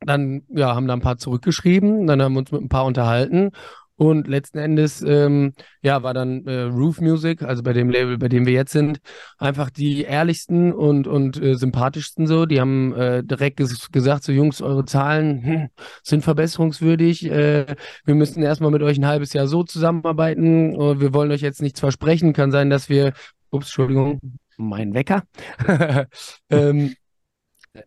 [0.00, 3.50] dann, ja, haben da ein paar zurückgeschrieben, dann haben wir uns mit ein paar unterhalten.
[3.96, 8.28] Und letzten Endes, ähm, ja, war dann äh, Roof Music, also bei dem Label, bei
[8.28, 8.98] dem wir jetzt sind,
[9.38, 12.44] einfach die ehrlichsten und, und äh, sympathischsten so.
[12.44, 15.68] Die haben äh, direkt ges gesagt, so Jungs, eure Zahlen hm,
[16.02, 17.30] sind verbesserungswürdig.
[17.30, 20.74] Äh, wir müssen erstmal mit euch ein halbes Jahr so zusammenarbeiten.
[20.74, 22.34] Äh, wir wollen euch jetzt nichts versprechen.
[22.34, 23.14] Kann sein, dass wir,
[23.50, 24.20] ups, Entschuldigung,
[24.58, 25.22] mein Wecker.
[26.50, 26.94] ähm,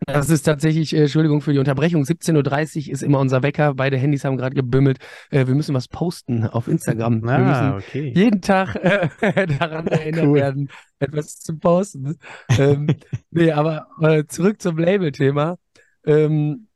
[0.06, 3.74] das ist tatsächlich, äh, Entschuldigung für die Unterbrechung, 17.30 Uhr ist immer unser Wecker.
[3.76, 5.00] Beide Handys haben gerade gebimmelt.
[5.32, 7.22] Äh, wir müssen was posten auf Instagram.
[7.24, 8.12] Wir müssen Ah, okay.
[8.16, 9.10] jeden Tag äh,
[9.60, 10.36] daran erinnert Cool.
[10.36, 12.18] werden, etwas zu posten.
[12.58, 12.88] ähm,
[13.32, 15.58] nee, aber äh, zurück zum Label-Thema.
[16.06, 16.68] Ähm,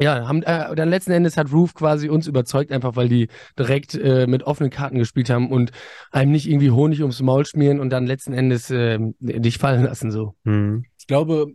[0.00, 3.94] ja, haben, äh, dann letzten Endes hat Roof quasi uns überzeugt, einfach weil die direkt
[3.94, 5.70] äh, mit offenen Karten gespielt haben und
[6.10, 10.10] einem nicht irgendwie Honig ums Maul schmieren und dann letzten Endes äh, dich fallen lassen
[10.10, 10.34] so.
[10.44, 10.84] Hm.
[10.98, 11.46] Ich glaube,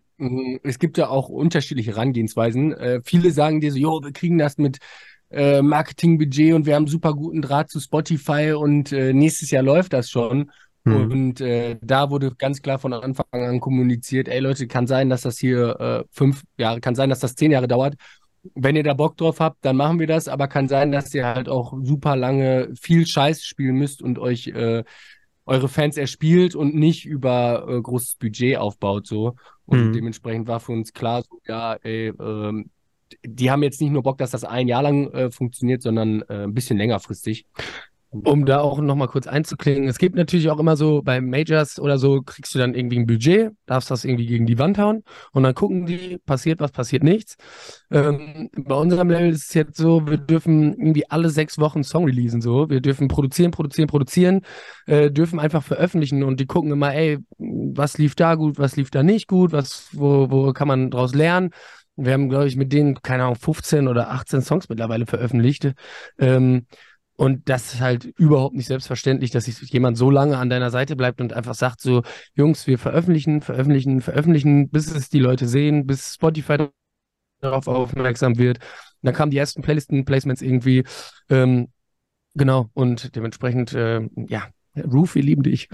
[0.63, 2.73] es gibt ja auch unterschiedliche Herangehensweisen.
[2.73, 4.79] Äh, viele sagen dir so, jo, wir kriegen das mit
[5.32, 9.93] äh, Marketingbudget und wir haben super guten Draht zu Spotify und äh, nächstes Jahr läuft
[9.93, 10.51] das schon.
[10.86, 11.12] Hm.
[11.12, 15.21] Und äh, da wurde ganz klar von Anfang an kommuniziert, ey Leute, kann sein, dass
[15.21, 17.95] das hier äh, fünf Jahre, kann sein, dass das zehn Jahre dauert.
[18.55, 21.25] Wenn ihr da Bock drauf habt, dann machen wir das, aber kann sein, dass ihr
[21.25, 24.84] halt auch super lange viel Scheiß spielen müsst und euch äh,
[25.49, 29.35] eure Fans erspielt und nicht über äh, großes Budget aufbaut so.
[29.65, 29.93] Und Mhm.
[29.93, 32.69] dementsprechend war für uns klar, so, ja, ey, ähm,
[33.25, 36.43] die haben jetzt nicht nur Bock, dass das ein Jahr lang äh, funktioniert, sondern äh,
[36.43, 37.45] ein bisschen längerfristig.
[38.11, 41.99] Um da auch nochmal kurz einzuklingen, es gibt natürlich auch immer so bei Majors oder
[41.99, 45.43] so, kriegst du dann irgendwie ein Budget, darfst das irgendwie gegen die Wand hauen und
[45.43, 47.35] dann gucken die, passiert was, passiert nichts.
[47.91, 52.05] Ähm, bei unserem Level ist es jetzt so, wir dürfen irgendwie alle sechs Wochen Song
[52.05, 52.67] releasen, so.
[52.67, 54.41] Wir dürfen produzieren, produzieren, produzieren,
[54.87, 58.89] äh, dürfen einfach veröffentlichen und die gucken immer, ey, was lief da gut, was lief
[58.89, 61.51] da nicht gut, was, wo, wo kann man draus lernen.
[61.95, 65.73] Wir haben, glaube ich, mit denen, keine Ahnung, 15 oder 18 Songs mittlerweile veröffentlicht.
[66.17, 66.65] Ähm,
[67.19, 70.95] und das ist halt überhaupt nicht selbstverständlich, dass sich jemand so lange an deiner Seite
[70.95, 72.01] bleibt und einfach sagt so,
[72.34, 76.69] Jungs, wir veröffentlichen, veröffentlichen, veröffentlichen, bis es die Leute sehen, bis Spotify
[77.41, 78.60] darauf aufmerksam wird.
[78.60, 78.63] Und
[79.01, 80.86] dann kamen die ersten Playlisten-Placements irgendwie.
[81.29, 81.67] Ähm,
[82.36, 85.67] genau, und dementsprechend, äh, ja, Roof, wir lieben dich.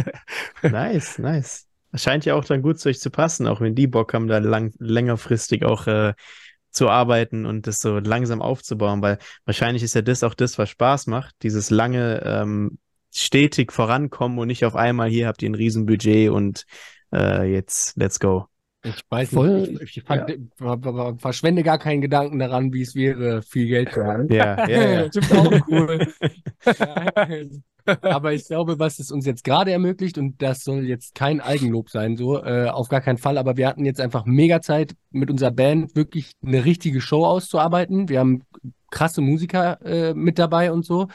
[0.62, 1.66] nice, nice.
[1.92, 4.26] Das scheint ja auch dann gut zu euch zu passen, auch wenn die Bock haben,
[4.26, 6.14] da lang, längerfristig auch äh,
[6.70, 10.68] zu arbeiten und das so langsam aufzubauen, weil wahrscheinlich ist ja das auch das, was
[10.70, 12.78] Spaß macht, dieses lange ähm,
[13.14, 16.66] stetig vorankommen und nicht auf einmal hier habt ihr ein Riesenbudget und
[17.12, 18.48] äh, jetzt let's go.
[18.88, 21.14] Ich weiß Voll, nicht, ich, ich fand, ja.
[21.18, 24.32] verschwende gar keinen Gedanken daran, wie es wäre, viel Geld zu haben.
[24.32, 25.08] Ja, ja, ja.
[25.08, 26.06] das ist auch cool.
[28.02, 31.90] Aber ich glaube, was es uns jetzt gerade ermöglicht, und das soll jetzt kein Eigenlob
[31.90, 35.30] sein, so, äh, auf gar keinen Fall, aber wir hatten jetzt einfach mega Zeit, mit
[35.30, 38.10] unserer Band wirklich eine richtige Show auszuarbeiten.
[38.10, 38.42] Wir haben
[38.90, 41.08] krasse Musiker äh, mit dabei und so.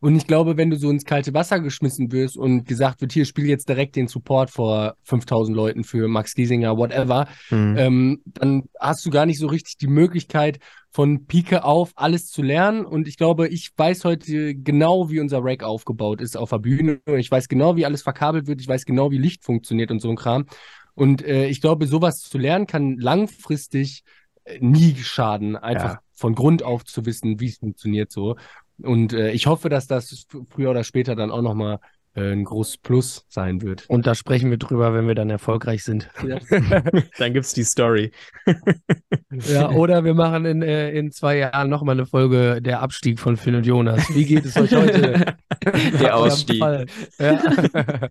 [0.00, 3.26] Und ich glaube, wenn du so ins kalte Wasser geschmissen wirst und gesagt wird, hier
[3.26, 7.76] spiel jetzt direkt den Support vor 5000 Leuten für Max Giesinger, whatever, mhm.
[7.78, 10.58] ähm, dann hast du gar nicht so richtig die Möglichkeit,
[10.92, 12.84] von Pike auf alles zu lernen.
[12.84, 17.00] Und ich glaube, ich weiß heute genau, wie unser Rack aufgebaut ist auf der Bühne.
[17.06, 18.60] Ich weiß genau, wie alles verkabelt wird.
[18.60, 20.46] Ich weiß genau, wie Licht funktioniert und so ein Kram.
[20.94, 24.02] Und äh, ich glaube, sowas zu lernen kann langfristig
[24.44, 26.00] äh, nie schaden, einfach ja.
[26.12, 28.36] von Grund auf zu wissen, wie es funktioniert so.
[28.82, 31.80] Und äh, ich hoffe, dass das früher oder später dann auch nochmal
[32.14, 33.88] äh, ein großes Plus sein wird.
[33.88, 36.10] Und da sprechen wir drüber, wenn wir dann erfolgreich sind.
[36.26, 36.38] Ja.
[37.18, 38.10] dann gibt's die Story.
[39.30, 43.36] ja, oder wir machen in, äh, in zwei Jahren nochmal eine Folge der Abstieg von
[43.36, 44.12] Phil und Jonas.
[44.12, 45.36] Wie geht es euch heute?
[46.00, 46.60] Der Ausstieg.
[46.60, 48.08] Ja.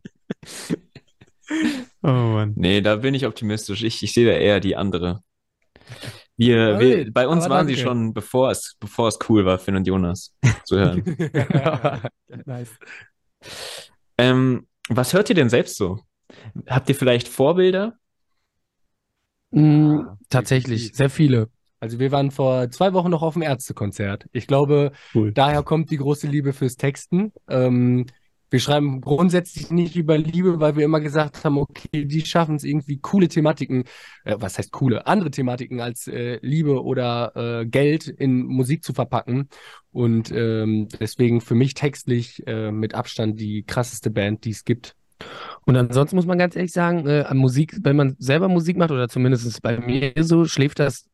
[2.04, 2.54] oh Mann.
[2.56, 3.84] Nee, da bin ich optimistisch.
[3.84, 5.24] Ich, ich sehe da eher die andere.
[6.40, 7.76] Wir, wir, bei uns waren danke.
[7.76, 11.04] sie schon, bevor es, bevor es cool war, Finn und Jonas zu hören.
[12.46, 12.80] nice.
[14.18, 16.00] Ähm, was hört ihr denn selbst so?
[16.66, 17.96] Habt ihr vielleicht Vorbilder?
[19.52, 20.00] Mm,
[20.30, 21.50] tatsächlich, sehr viele.
[21.82, 24.26] Also wir waren vor zwei Wochen noch auf dem Ärztekonzert.
[24.32, 25.34] Ich glaube, cool.
[25.34, 27.34] daher kommt die große Liebe fürs Texten.
[27.50, 28.06] Ähm,
[28.50, 32.64] wir schreiben grundsätzlich nicht über Liebe, weil wir immer gesagt haben, okay, die schaffen es
[32.64, 33.84] irgendwie coole Thematiken,
[34.24, 38.94] äh, was heißt coole, andere Thematiken als äh, Liebe oder äh, Geld in Musik zu
[38.94, 39.50] verpacken.
[39.92, 44.96] Und ähm, deswegen für mich textlich äh, mit Abstand die krasseste Band, die es gibt.
[45.66, 48.92] Und ansonsten muss man ganz ehrlich sagen, äh, an Musik, wenn man selber Musik macht,
[48.92, 51.06] oder zumindest bei mir so, schläft das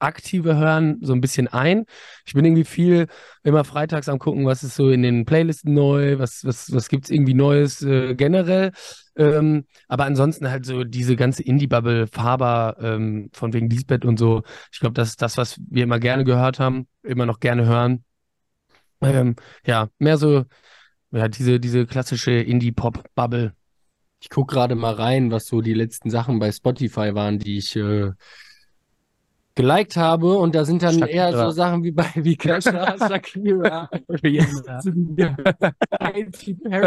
[0.00, 1.84] aktive Hören so ein bisschen ein.
[2.26, 3.06] Ich bin irgendwie viel
[3.42, 7.10] immer freitags am gucken, was ist so in den Playlisten neu, was, was, was gibt's
[7.10, 8.72] irgendwie Neues äh, generell.
[9.16, 14.42] Ähm, aber ansonsten halt so diese ganze Indie-Bubble, Faber, ähm, von wegen Lisbeth und so.
[14.72, 18.04] Ich glaube, das ist das, was wir immer gerne gehört haben, immer noch gerne hören.
[19.02, 19.36] Ähm,
[19.66, 20.44] ja, mehr so,
[21.10, 23.54] ja, diese, diese klassische Indie-Pop-Bubble.
[24.20, 27.74] Ich gucke gerade mal rein, was so die letzten Sachen bei Spotify waren, die ich
[27.76, 28.12] äh,
[29.60, 31.30] geliked habe und da sind dann Shakira.
[31.30, 34.40] eher so Sachen wie bei wie Kesha, Shakira, Perry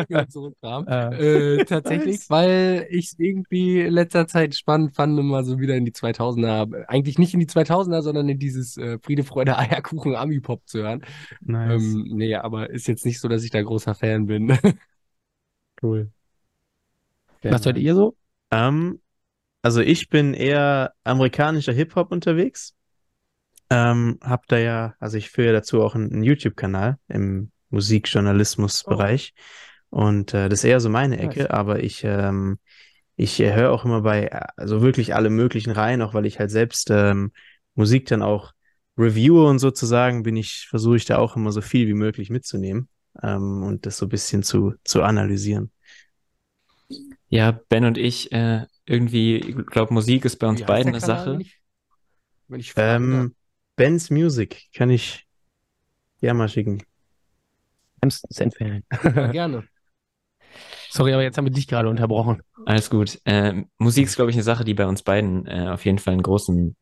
[0.09, 0.87] und so Kram.
[0.87, 5.85] Äh, tatsächlich, weil ich es irgendwie in letzter Zeit spannend fand, mal so wieder in
[5.85, 10.61] die 2000er, eigentlich nicht in die 2000er, sondern in dieses äh, Friede, Freude, Eierkuchen, Ami-Pop
[10.65, 11.03] zu hören.
[11.41, 11.81] Nice.
[11.81, 14.57] Ähm, nee, aber ist jetzt nicht so, dass ich da großer Fan bin.
[15.81, 16.11] cool.
[17.43, 18.15] Was hört ihr so?
[18.51, 18.99] Ähm,
[19.63, 22.75] also ich bin eher amerikanischer Hip-Hop unterwegs.
[23.69, 29.33] Ähm, hab da ja, also ich führe dazu auch einen, einen YouTube-Kanal im Musikjournalismus-Bereich.
[29.89, 30.01] Oh.
[30.01, 32.59] Und äh, das ist eher so meine Ecke, aber ich, ähm,
[33.15, 36.51] ich äh, höre auch immer bei, also wirklich alle möglichen rein, auch weil ich halt
[36.51, 37.31] selbst ähm,
[37.73, 38.51] Musik dann auch
[38.97, 42.89] reviewe und sozusagen bin ich, versuche ich da auch immer so viel wie möglich mitzunehmen
[43.23, 45.71] ähm, und das so ein bisschen zu, zu analysieren.
[47.33, 51.35] Ja, Ben und ich äh, irgendwie, ich glaube, Musik ist bei uns beiden eine Sache.
[51.35, 51.59] Nicht,
[52.47, 53.33] wenn ich ähm,
[53.75, 55.25] Ben's Music kann ich
[56.21, 56.83] ja mal schicken.
[57.99, 58.83] Wärmstens empfehlen.
[59.31, 59.63] Gerne.
[60.91, 62.43] Sorry, aber jetzt haben wir dich gerade unterbrochen.
[62.67, 63.19] Alles gut.
[63.25, 66.13] Ähm, Musik ist, glaube ich, eine Sache, die bei uns beiden äh, auf jeden Fall
[66.13, 66.75] einen großen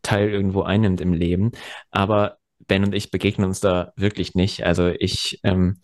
[0.00, 1.52] Teil irgendwo einnimmt im Leben.
[1.90, 4.64] Aber Ben und ich begegnen uns da wirklich nicht.
[4.64, 5.76] Also ich, ähm,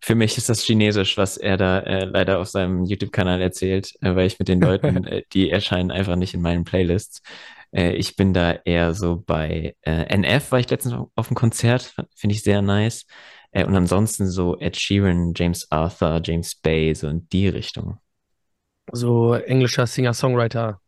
[0.00, 4.14] für mich ist das Chinesisch, was er da äh, leider auf seinem YouTube-Kanal erzählt, äh,
[4.14, 7.22] weil ich mit den Leuten, äh, die erscheinen einfach nicht in meinen Playlists.
[7.72, 11.94] Äh, ich bin da eher so bei äh, NF, war ich letztens auf dem Konzert,
[12.14, 13.06] finde ich sehr nice.
[13.50, 17.98] Äh, und ansonsten so Ed Sheeran, James Arthur, James Bay, so in die Richtung.
[18.92, 20.80] So englischer Singer-Songwriter.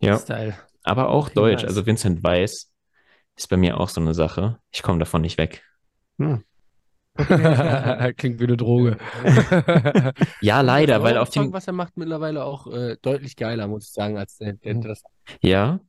[0.00, 0.18] Ja.
[0.18, 0.56] Style.
[0.82, 1.64] Aber auch Deutsch.
[1.64, 2.70] Also Vincent Weiss
[3.36, 4.60] ist bei mir auch so eine Sache.
[4.70, 5.64] Ich komme davon nicht weg.
[6.18, 6.44] Hm.
[8.16, 8.96] Klingt wie eine Droge.
[10.40, 13.92] Ja, leider, weil auf dem, was er macht, mittlerweile auch äh, deutlich geiler, muss ich
[13.92, 15.02] sagen, als der, der, der das.
[15.40, 15.80] ja,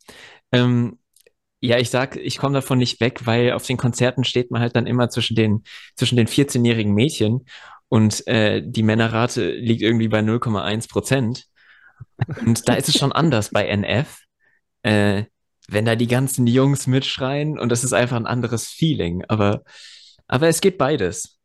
[0.51, 0.99] ähm,
[1.61, 4.75] ja, ich sag, ich komme davon nicht weg, weil auf den Konzerten steht man halt
[4.75, 5.63] dann immer zwischen den,
[5.95, 7.45] zwischen den 14-jährigen Mädchen
[7.89, 11.45] und äh, die Männerrate liegt irgendwie bei 0,1 Prozent.
[12.45, 14.19] Und da ist es schon anders bei NF,
[14.83, 15.23] äh,
[15.67, 19.23] wenn da die ganzen Jungs mitschreien und das ist einfach ein anderes Feeling.
[19.27, 19.63] Aber,
[20.27, 21.39] aber es geht beides.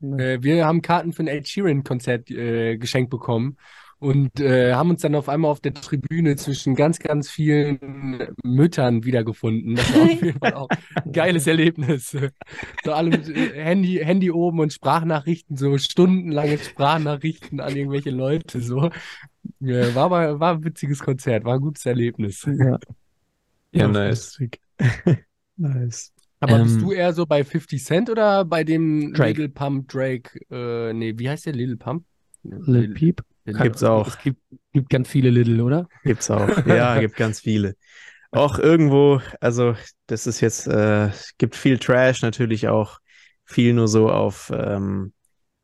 [0.00, 3.56] Äh, wir haben Karten für ein Ed Sheeran-Konzert äh, geschenkt bekommen
[4.00, 9.04] und äh, haben uns dann auf einmal auf der Tribüne zwischen ganz, ganz vielen Müttern
[9.04, 9.74] wiedergefunden.
[9.74, 10.68] Das war auf jeden Fall auch
[11.04, 12.16] ein geiles Erlebnis.
[12.84, 18.60] So alle mit äh, Handy, Handy oben und Sprachnachrichten, so stundenlange Sprachnachrichten an irgendwelche Leute.
[18.60, 18.90] So.
[19.58, 22.46] Ja, war, aber, war ein witziges Konzert, war ein gutes Erlebnis.
[22.46, 22.78] Ja.
[23.72, 24.38] Ja, nice.
[25.60, 26.12] Nice.
[26.40, 29.40] Aber bist Ähm, du eher so bei 50 Cent oder bei dem Drake.
[29.40, 30.38] Little Pump Drake?
[30.50, 32.04] Äh, nee, wie heißt der Little Pump?
[32.42, 33.22] Lil Peep.
[33.44, 34.06] Gibt's auch.
[34.08, 34.40] Es gibt,
[34.72, 35.88] gibt ganz viele Little, oder?
[36.04, 36.48] Gibt's auch.
[36.66, 37.74] Ja, gibt ganz viele.
[38.30, 39.74] Auch irgendwo, also
[40.06, 42.98] das ist jetzt, äh, gibt viel Trash natürlich auch,
[43.44, 45.12] viel nur so auf, ähm,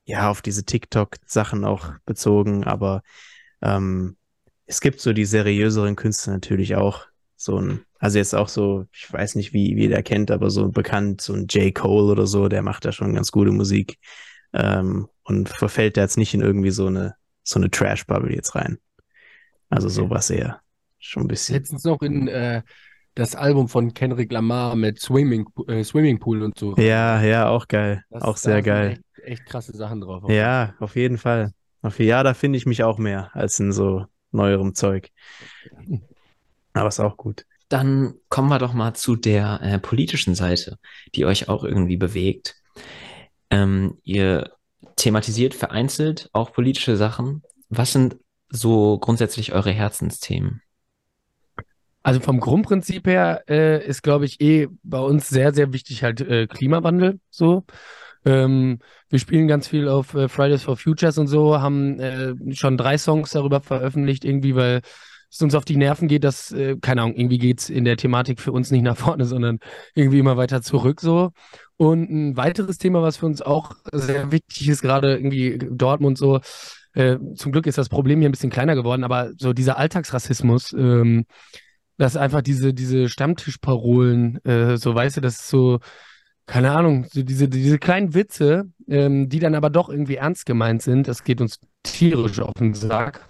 [0.06, 3.02] ja, auf diese TikTok-Sachen auch bezogen, aber
[3.60, 4.16] ähm,
[4.66, 7.06] es gibt so die seriöseren Künstler natürlich auch.
[7.37, 10.68] So ein, also jetzt auch so, ich weiß nicht, wie, wie der kennt, aber so
[10.68, 11.74] bekannt, so ein J.
[11.74, 13.98] Cole oder so, der macht da schon ganz gute Musik.
[14.52, 18.76] Ähm, und verfällt da jetzt nicht in irgendwie so eine, so eine Trash-Bubble jetzt rein.
[19.70, 20.60] Also sowas eher.
[20.98, 21.56] Schon ein bisschen.
[21.56, 22.60] Letztens noch in äh,
[23.14, 26.76] das Album von Kendrick Lamar mit Swimming, äh, Swimmingpool und so.
[26.76, 28.04] Ja, ja, auch geil.
[28.10, 29.00] Das- auch sehr geil.
[29.16, 30.24] Echt, echt krasse Sachen drauf.
[30.28, 31.52] Ja, auf jeden Fall.
[31.80, 35.08] Auf, ja, da finde ich mich auch mehr als in so neuerem Zeug.
[36.74, 37.46] Aber ist auch gut.
[37.68, 40.79] Dann kommen wir doch mal zu der äh, politischen Seite,
[41.14, 42.57] die euch auch irgendwie bewegt.
[43.50, 44.53] Ähm, ihr
[44.96, 47.42] thematisiert vereinzelt auch politische Sachen.
[47.68, 48.16] Was sind
[48.48, 50.62] so grundsätzlich eure Herzensthemen?
[52.03, 56.20] Also vom Grundprinzip her äh, ist, glaube ich, eh bei uns sehr, sehr wichtig halt
[56.20, 57.64] äh, Klimawandel so.
[58.27, 62.77] Ähm, wir spielen ganz viel auf äh, Fridays for Futures und so, haben äh, schon
[62.77, 64.83] drei Songs darüber veröffentlicht, irgendwie, weil
[65.35, 68.40] es uns auf die Nerven geht, dass, äh, keine Ahnung, irgendwie geht's in der Thematik
[68.40, 69.59] für uns nicht nach vorne, sondern
[69.94, 71.33] irgendwie immer weiter zurück so.
[71.77, 76.40] Und ein weiteres Thema, was für uns auch sehr wichtig ist, gerade irgendwie Dortmund so,
[76.92, 80.73] äh, zum Glück ist das Problem hier ein bisschen kleiner geworden, aber so dieser Alltagsrassismus,
[80.73, 81.25] ähm,
[81.97, 85.81] dass einfach diese, diese Stammtischparolen, äh, so weißt du, das ist so,
[86.47, 90.83] keine Ahnung, so diese, diese kleinen Witze, ähm, die dann aber doch irgendwie ernst gemeint
[90.83, 93.29] sind, das geht uns tierisch auf den Sack.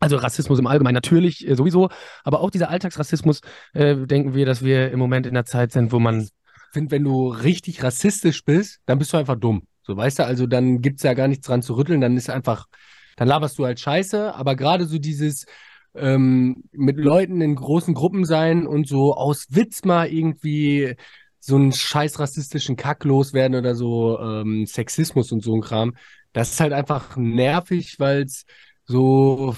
[0.00, 1.90] Also Rassismus im Allgemeinen natürlich äh, sowieso,
[2.24, 3.42] aber auch dieser Alltagsrassismus,
[3.74, 6.30] äh, denken wir, dass wir im Moment in der Zeit sind, wo man Ich
[6.74, 9.62] wenn du richtig rassistisch bist, dann bist du einfach dumm.
[9.82, 12.66] So, weißt du, also dann gibt's ja gar nichts dran zu rütteln, dann ist einfach,
[13.16, 15.44] dann laberst du halt Scheiße, aber gerade so dieses
[15.94, 20.94] ähm, mit Leuten in großen Gruppen sein und so aus Witz mal irgendwie
[21.40, 25.94] so einen scheiß rassistischen Kack loswerden oder so ähm, Sexismus und so ein Kram,
[26.32, 28.44] das ist halt einfach nervig, weil es
[28.84, 29.54] so,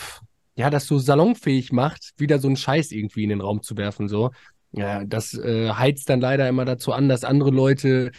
[0.54, 4.08] ja, das so salonfähig macht, wieder so einen Scheiß irgendwie in den Raum zu werfen,
[4.08, 4.30] so.
[4.72, 8.10] Ja, das äh, heizt dann leider immer dazu an, dass andere Leute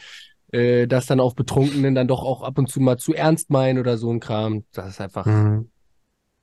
[0.51, 3.79] äh, das dann auf Betrunkenen dann doch auch ab und zu mal zu ernst meinen
[3.79, 4.63] oder so ein Kram.
[4.71, 5.69] Das ist einfach Mhm.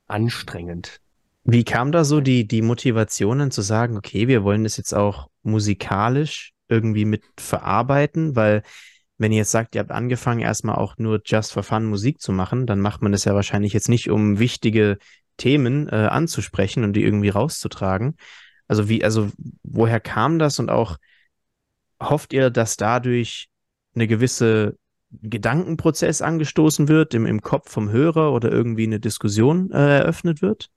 [0.07, 0.99] anstrengend.
[1.43, 4.93] Wie kam da so die, die Motivation dann zu sagen, okay, wir wollen das jetzt
[4.93, 8.35] auch musikalisch irgendwie mit verarbeiten?
[8.35, 8.63] Weil,
[9.21, 12.31] wenn ihr jetzt sagt, ihr habt angefangen, erstmal auch nur just for fun Musik zu
[12.31, 14.97] machen, dann macht man das ja wahrscheinlich jetzt nicht, um wichtige
[15.37, 18.15] Themen äh, anzusprechen und die irgendwie rauszutragen.
[18.67, 19.29] Also wie, also
[19.61, 20.97] woher kam das und auch
[22.01, 23.49] hofft ihr, dass dadurch
[23.93, 24.75] eine gewisse
[25.11, 30.71] Gedankenprozess angestoßen wird im, im Kopf vom Hörer oder irgendwie eine Diskussion äh, eröffnet wird?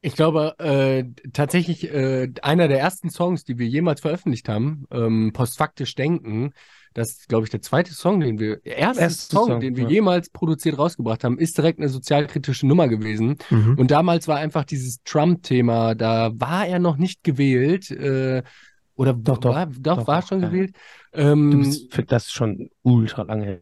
[0.00, 5.32] Ich glaube, äh, tatsächlich äh, einer der ersten Songs, die wir jemals veröffentlicht haben, ähm,
[5.34, 6.52] Postfaktisch Denken,
[6.94, 9.76] das ist, glaube ich, der zweite Song, den wir, der erste Erste Song, Song, den
[9.76, 9.90] wir ja.
[9.90, 13.36] jemals produziert rausgebracht haben, ist direkt eine sozialkritische Nummer gewesen.
[13.50, 13.76] Mhm.
[13.78, 17.90] Und damals war einfach dieses Trump-Thema, da war er noch nicht gewählt.
[17.90, 18.42] Äh,
[18.96, 20.48] Oder Doch, doch, war, doch, doch, war doch, schon ja.
[20.48, 20.76] gewählt.
[21.12, 23.60] Du Ähm, bist, das schon ultra lange her.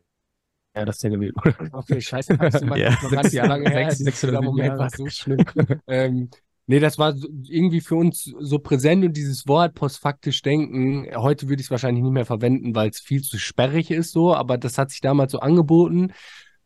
[0.75, 1.55] Ja, dass der gewählt wurde.
[1.73, 2.97] okay, scheiße, kannst du mal Ja.
[3.09, 5.45] Sechs lange her, sechs- sechs Moment war so schlimm.
[5.87, 6.31] ähm,
[6.66, 7.14] nee, das war
[7.49, 12.03] irgendwie für uns so präsent und dieses Wort postfaktisch denken, heute würde ich es wahrscheinlich
[12.03, 15.32] nicht mehr verwenden, weil es viel zu sperrig ist so, aber das hat sich damals
[15.32, 16.12] so angeboten.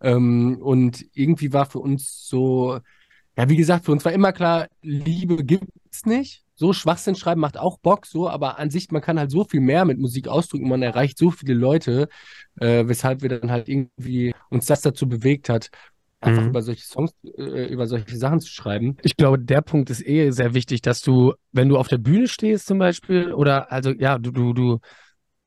[0.00, 2.80] Ähm, und irgendwie war für uns so,
[3.36, 6.42] ja, wie gesagt, für uns war immer klar, Liebe gibt's nicht.
[6.58, 9.60] So Schwachsinn schreiben macht auch Bock, so, aber an sich, man kann halt so viel
[9.60, 12.08] mehr mit Musik ausdrücken, man erreicht so viele Leute,
[12.60, 15.70] äh, weshalb wir dann halt irgendwie uns das dazu bewegt hat,
[16.26, 16.48] einfach Mhm.
[16.48, 18.96] über solche Songs, äh, über solche Sachen zu schreiben.
[19.02, 22.28] Ich glaube, der Punkt ist eh sehr wichtig, dass du, wenn du auf der Bühne
[22.28, 24.78] stehst zum Beispiel, oder also ja, du, du, du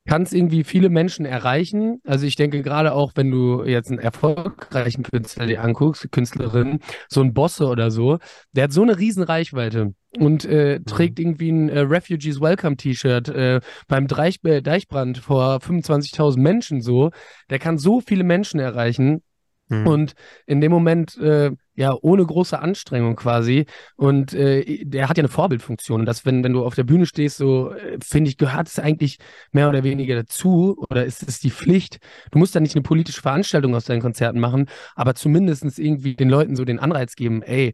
[0.07, 2.01] kannst irgendwie viele Menschen erreichen.
[2.03, 7.21] Also ich denke gerade auch, wenn du jetzt einen erfolgreichen Künstler dir anguckst, Künstlerin, so
[7.21, 8.17] ein Bosse oder so,
[8.53, 13.29] der hat so eine riesen Reichweite und äh, trägt irgendwie ein äh, Refugees Welcome T-Shirt
[13.29, 17.11] äh, beim Dreich äh, Deichbrand vor 25.000 Menschen so.
[17.51, 19.21] Der kann so viele Menschen erreichen.
[19.69, 19.87] Mhm.
[19.87, 20.13] Und
[20.45, 23.65] in dem Moment, äh, ja, ohne große Anstrengung quasi.
[23.95, 26.01] Und äh, der hat ja eine Vorbildfunktion.
[26.01, 28.79] Und das, wenn, wenn du auf der Bühne stehst, so, äh, finde ich, gehört es
[28.79, 29.17] eigentlich
[29.51, 31.99] mehr oder weniger dazu oder ist es die Pflicht?
[32.31, 34.65] Du musst da nicht eine politische Veranstaltung aus deinen Konzerten machen,
[34.95, 37.73] aber zumindestens irgendwie den Leuten so den Anreiz geben, ey,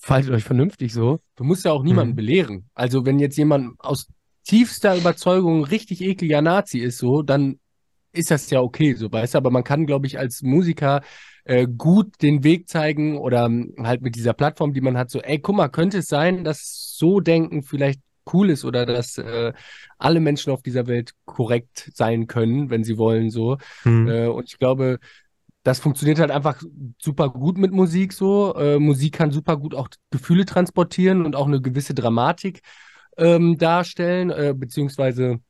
[0.00, 1.20] faltet euch vernünftig so.
[1.36, 2.16] Du musst ja auch niemanden Mhm.
[2.16, 2.70] belehren.
[2.74, 4.06] Also wenn jetzt jemand aus
[4.44, 7.58] tiefster Überzeugung richtig ekliger Nazi ist, so, dann
[8.12, 9.38] ist das ja okay, so weißt du.
[9.38, 11.02] Aber man kann, glaube ich, als Musiker
[11.44, 15.20] äh, gut den Weg zeigen oder ähm, halt mit dieser Plattform, die man hat, so,
[15.20, 18.00] ey, guck mal, könnte es sein, dass so denken vielleicht
[18.32, 19.52] cool ist oder dass äh,
[19.98, 23.58] alle Menschen auf dieser Welt korrekt sein können, wenn sie wollen, so.
[23.84, 24.08] Mhm.
[24.08, 24.98] Äh, und ich glaube,
[25.64, 26.62] das funktioniert halt einfach
[27.00, 28.54] super gut mit Musik so.
[28.54, 32.62] Äh, Musik kann super gut auch Gefühle transportieren und auch eine gewisse Dramatik
[33.16, 35.40] ähm, darstellen, äh, beziehungsweise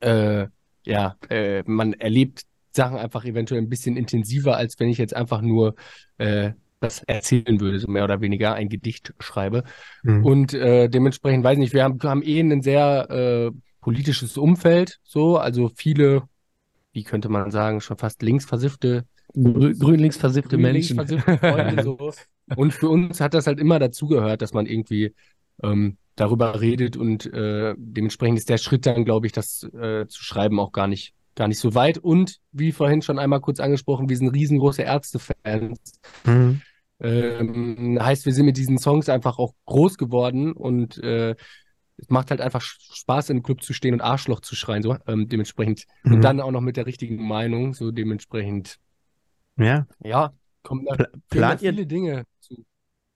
[0.00, 0.46] äh,
[0.86, 5.40] ja, äh, man erlebt Sachen einfach eventuell ein bisschen intensiver, als wenn ich jetzt einfach
[5.40, 5.74] nur
[6.18, 9.64] äh, das erzählen würde, so mehr oder weniger ein Gedicht schreibe.
[10.02, 10.24] Mhm.
[10.24, 15.38] Und äh, dementsprechend, weiß nicht, wir haben, haben eh ein sehr äh, politisches Umfeld, so,
[15.38, 16.22] also viele,
[16.92, 20.96] wie könnte man sagen, schon fast linksversiffte, Grün, grün links versiffte links Menschen.
[20.96, 22.12] versiffte Freunde, so.
[22.56, 25.14] Und für uns hat das halt immer dazugehört, dass man irgendwie
[25.62, 30.22] ähm, darüber redet und äh, dementsprechend ist der Schritt dann, glaube ich, das äh, zu
[30.22, 31.98] schreiben auch gar nicht, gar nicht so weit.
[31.98, 36.00] Und wie vorhin schon einmal kurz angesprochen, wir sind riesengroße Ärzte-Fans.
[36.24, 36.62] Mhm.
[37.00, 41.34] Ähm, heißt, wir sind mit diesen Songs einfach auch groß geworden und äh,
[41.96, 45.28] es macht halt einfach Spaß, einem Club zu stehen und Arschloch zu schreien, so ähm,
[45.28, 45.84] dementsprechend.
[46.02, 46.14] Mhm.
[46.14, 48.78] Und dann auch noch mit der richtigen Meinung, so dementsprechend.
[49.56, 49.86] Ja.
[50.02, 50.32] Ja,
[50.62, 52.64] kommen da, Pla führen da plant ihr, viele Dinge zu.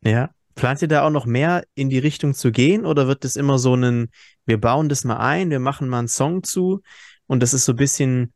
[0.03, 0.31] ja.
[0.59, 3.61] Plant ihr da auch noch mehr in die Richtung zu gehen oder wird es immer
[3.61, 4.11] so ein,
[4.45, 6.83] wir bauen das mal ein, wir machen mal einen Song zu
[7.29, 8.35] und das ist so ein bisschen,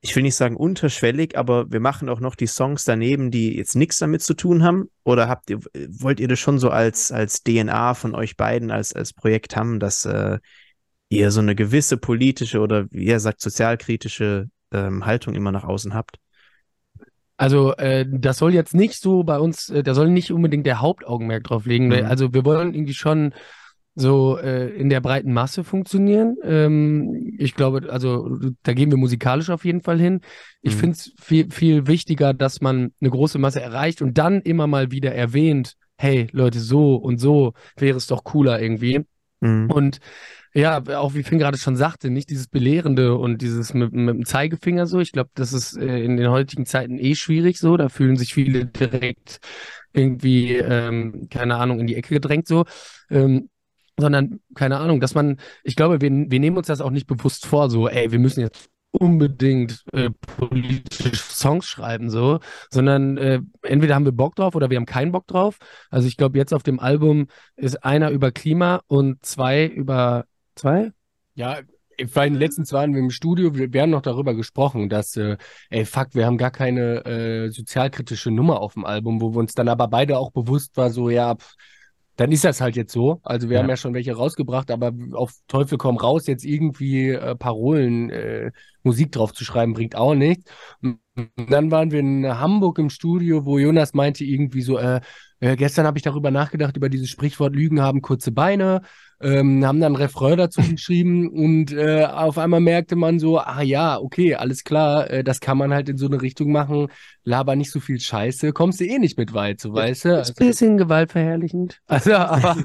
[0.00, 3.76] ich will nicht sagen unterschwellig, aber wir machen auch noch die Songs daneben, die jetzt
[3.76, 4.88] nichts damit zu tun haben?
[5.04, 8.94] Oder habt ihr, wollt ihr das schon so als, als DNA von euch beiden, als,
[8.94, 10.38] als Projekt haben, dass äh,
[11.10, 15.92] ihr so eine gewisse politische oder wie ihr sagt, sozialkritische ähm, Haltung immer nach außen
[15.92, 16.19] habt?
[17.40, 20.80] Also, äh, das soll jetzt nicht so bei uns, äh, da soll nicht unbedingt der
[20.80, 21.86] Hauptaugenmerk drauf liegen.
[21.86, 22.04] Mhm.
[22.04, 23.32] Also, wir wollen irgendwie schon
[23.94, 26.36] so äh, in der breiten Masse funktionieren.
[26.44, 28.28] Ähm, ich glaube, also
[28.62, 30.20] da gehen wir musikalisch auf jeden Fall hin.
[30.62, 30.78] Ich Mhm.
[30.80, 34.90] finde es viel, viel wichtiger, dass man eine große Masse erreicht und dann immer mal
[34.90, 39.00] wieder erwähnt, hey Leute, so und so wäre es doch cooler irgendwie.
[39.40, 39.70] Mhm.
[39.70, 39.98] Und
[40.52, 44.24] ja, auch wie Finn gerade schon sagte, nicht dieses Belehrende und dieses mit, mit dem
[44.24, 44.98] Zeigefinger so.
[45.00, 47.76] Ich glaube, das ist äh, in den heutigen Zeiten eh schwierig so.
[47.76, 49.40] Da fühlen sich viele direkt
[49.92, 52.64] irgendwie, ähm, keine Ahnung, in die Ecke gedrängt so.
[53.10, 53.48] Ähm,
[53.98, 57.46] sondern, keine Ahnung, dass man, ich glaube, wir, wir nehmen uns das auch nicht bewusst
[57.46, 62.40] vor, so, ey, wir müssen jetzt unbedingt äh, politische Songs schreiben, so,
[62.70, 65.58] sondern äh, entweder haben wir Bock drauf oder wir haben keinen Bock drauf.
[65.90, 70.24] Also ich glaube, jetzt auf dem Album ist einer über Klima und zwei über
[70.60, 70.92] zwei?
[71.34, 71.60] Ja,
[72.14, 75.36] bei den letzten zwei Jahren im Studio, wir, wir haben noch darüber gesprochen, dass, äh,
[75.68, 79.54] ey, fuck, wir haben gar keine äh, sozialkritische Nummer auf dem Album, wo wir uns
[79.54, 81.54] dann aber beide auch bewusst war, so, ja, pff,
[82.16, 83.20] dann ist das halt jetzt so.
[83.22, 83.62] Also wir Ja.
[83.62, 88.50] haben ja schon welche rausgebracht, aber auf Teufel komm raus, jetzt irgendwie äh, Parolen, äh,
[88.82, 90.50] Musik drauf zu schreiben, bringt auch nichts.
[90.82, 91.00] Und
[91.50, 95.00] dann waren wir in Hamburg im Studio, wo Jonas meinte irgendwie so, äh,
[95.40, 98.82] äh, gestern habe ich darüber nachgedacht, über dieses Sprichwort Lügen haben kurze Beine.
[99.20, 103.98] Ähm, haben dann Refrain dazu geschrieben und äh, auf einmal merkte man so, ah ja,
[103.98, 106.88] okay, alles klar, äh, das kann man halt in so eine Richtung machen,
[107.24, 110.16] laber nicht so viel Scheiße, kommst du eh nicht mit weit, so weißt du.
[110.16, 111.80] Also, bisschen gewaltverherrlichend.
[111.86, 112.56] Also, aber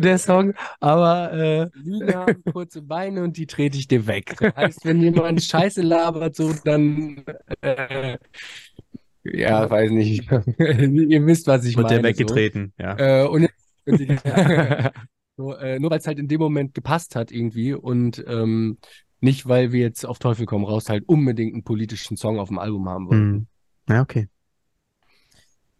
[0.00, 4.36] der Song, aber äh, Lina, kurze Beine und die trete ich dir weg.
[4.38, 7.24] Das heißt, wenn jemand Scheiße labert, so dann
[7.60, 8.18] äh,
[9.24, 10.30] ja, weiß nicht.
[10.58, 12.02] Ihr wisst, was ich Wird meine.
[12.02, 12.84] der weggetreten, so.
[12.84, 13.22] ja.
[13.22, 13.48] Äh, und
[15.36, 18.78] so, äh, nur weil es halt in dem Moment gepasst hat irgendwie und ähm,
[19.20, 22.58] nicht, weil wir jetzt auf Teufel komm raus halt unbedingt einen politischen Song auf dem
[22.58, 23.20] Album haben wollen.
[23.20, 23.46] Hm.
[23.88, 24.28] Ja, okay.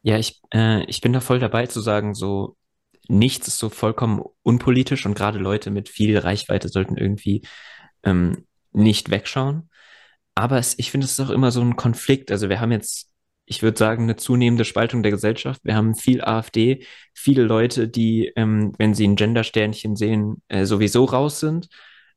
[0.02, 2.56] Ja, ich, äh, ich bin da voll dabei zu sagen, so
[3.08, 7.42] nichts ist so vollkommen unpolitisch und gerade Leute mit viel Reichweite sollten irgendwie
[8.04, 9.68] ähm, nicht wegschauen.
[10.34, 12.30] Aber es, ich finde, es ist auch immer so ein Konflikt.
[12.30, 13.11] Also wir haben jetzt,
[13.44, 15.60] ich würde sagen, eine zunehmende Spaltung der Gesellschaft.
[15.64, 21.04] Wir haben viel AfD, viele Leute, die, ähm, wenn sie ein Gendersternchen sehen, äh, sowieso
[21.04, 21.68] raus sind.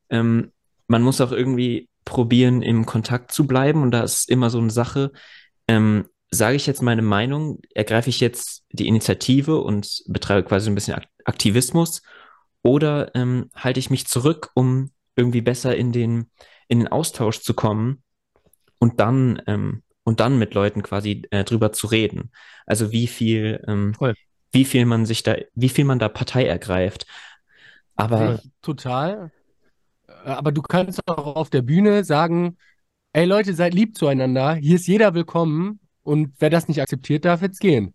[0.08, 0.52] Ähm,
[0.86, 3.82] man muss auch irgendwie probieren, im Kontakt zu bleiben.
[3.82, 5.12] Und da ist immer so eine Sache,
[5.68, 10.74] ähm, sage ich jetzt meine Meinung, ergreife ich jetzt die Initiative und betreibe quasi ein
[10.74, 12.02] bisschen Aktivismus
[12.62, 16.30] oder ähm, halte ich mich zurück, um irgendwie besser in den,
[16.68, 18.02] in den Austausch zu kommen
[18.78, 22.30] und dann, ähm, und dann mit Leuten quasi äh, drüber zu reden.
[22.64, 24.14] Also wie viel, ähm, Voll.
[24.52, 27.06] wie viel man sich da, wie viel man da Partei ergreift.
[27.96, 29.32] Aber total.
[30.06, 32.56] Äh, Aber du kannst auch auf der Bühne sagen,
[33.14, 37.42] ey Leute, seid lieb zueinander, hier ist jeder willkommen und wer das nicht akzeptiert, darf
[37.42, 37.92] jetzt gehen.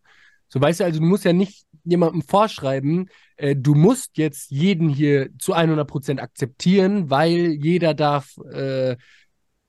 [0.49, 4.89] So weißt du, also du musst ja nicht jemandem vorschreiben, äh, du musst jetzt jeden
[4.89, 8.97] hier zu 100% akzeptieren, weil jeder darf äh,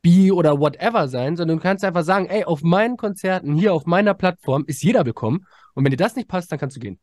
[0.02, 3.86] bi oder whatever sein, sondern du kannst einfach sagen, ey, auf meinen Konzerten, hier auf
[3.86, 6.98] meiner Plattform ist jeder willkommen und wenn dir das nicht passt, dann kannst du gehen.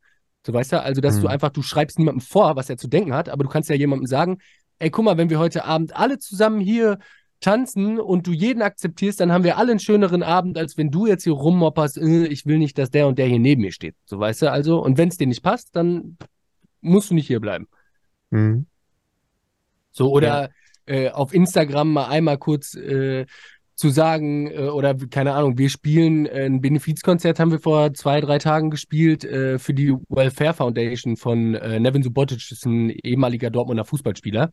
[0.45, 1.21] So weißt du, also dass Mhm.
[1.21, 3.75] du einfach, du schreibst niemandem vor, was er zu denken hat, aber du kannst ja
[3.75, 4.39] jemandem sagen,
[4.79, 6.99] ey, guck mal, wenn wir heute Abend alle zusammen hier
[7.41, 11.07] tanzen und du jeden akzeptierst, dann haben wir alle einen schöneren Abend, als wenn du
[11.07, 13.95] jetzt hier rummopperst, äh, ich will nicht, dass der und der hier neben mir steht.
[14.05, 16.17] So weißt du, also, und wenn es dir nicht passt, dann
[16.81, 17.67] musst du nicht hier bleiben.
[18.29, 18.65] Mhm.
[19.91, 20.49] So, oder
[20.89, 23.25] äh, auf Instagram mal einmal kurz äh,
[23.75, 28.19] zu sagen, äh, oder keine Ahnung, wir spielen äh, ein Benefizkonzert, haben wir vor zwei,
[28.19, 33.49] drei Tagen gespielt äh, für die Welfare Foundation von äh, Nevin Subotic, ist ein ehemaliger
[33.49, 34.51] Dortmunder Fußballspieler.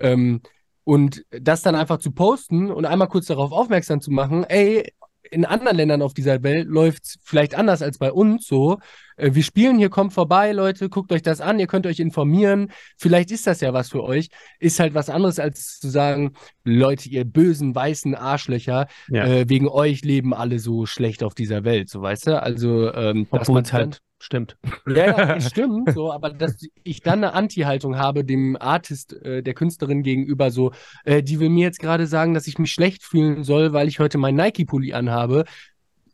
[0.00, 0.40] Ähm,
[0.82, 4.92] und das dann einfach zu posten und einmal kurz darauf aufmerksam zu machen, ey,
[5.30, 8.78] in anderen Ländern auf dieser Welt läuft's vielleicht anders als bei uns so.
[9.16, 12.70] Äh, wir spielen hier, kommt vorbei, Leute, guckt euch das an, ihr könnt euch informieren.
[12.96, 14.28] Vielleicht ist das ja was für euch.
[14.58, 16.32] Ist halt was anderes, als zu sagen,
[16.64, 19.24] Leute, ihr bösen, weißen Arschlöcher, Ja.
[19.26, 22.42] äh, wegen euch leben alle so schlecht auf dieser Welt, so weißt du?
[22.42, 24.56] Also, ähm, dass Obwohl man es halt stimmt.
[24.86, 29.54] ja, ja, stimmt, so, aber dass ich dann eine Anti-Haltung habe dem Artist, äh, der
[29.54, 30.72] Künstlerin gegenüber, so,
[31.04, 33.98] äh, die will mir jetzt gerade sagen, dass ich mich schlecht fühlen soll, weil ich
[33.98, 35.44] heute meinen Nike-Pulli anhabe.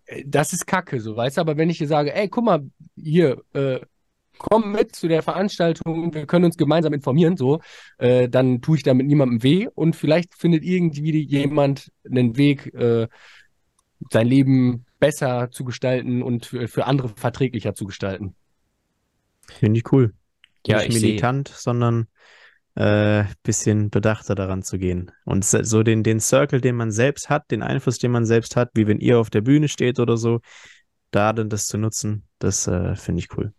[0.07, 2.63] Äh, Das ist Kacke, so, weißt du, aber wenn ich dir sage, ey, guck mal,
[2.97, 3.81] hier, äh,
[4.39, 7.61] komm mit zu der Veranstaltung, wir können uns gemeinsam informieren, so,
[7.99, 13.07] äh, dann tue ich damit niemandem weh und vielleicht findet irgendwie jemand einen Weg, äh,
[14.11, 18.37] sein Leben besser zu gestalten und für, für andere verträglicher zu gestalten.
[19.49, 20.15] Finde ich cool.
[20.65, 22.07] Ja, Nicht ich militant, sondern
[22.77, 25.11] äh, bisschen bedachter daran zu gehen.
[25.25, 28.71] Und so den, den Circle, den man selbst hat, den Einfluss, den man selbst hat,
[28.75, 30.39] wie wenn ihr auf der Bühne steht oder so,
[31.11, 33.53] da dann das zu nutzen, das äh, finde ich cool.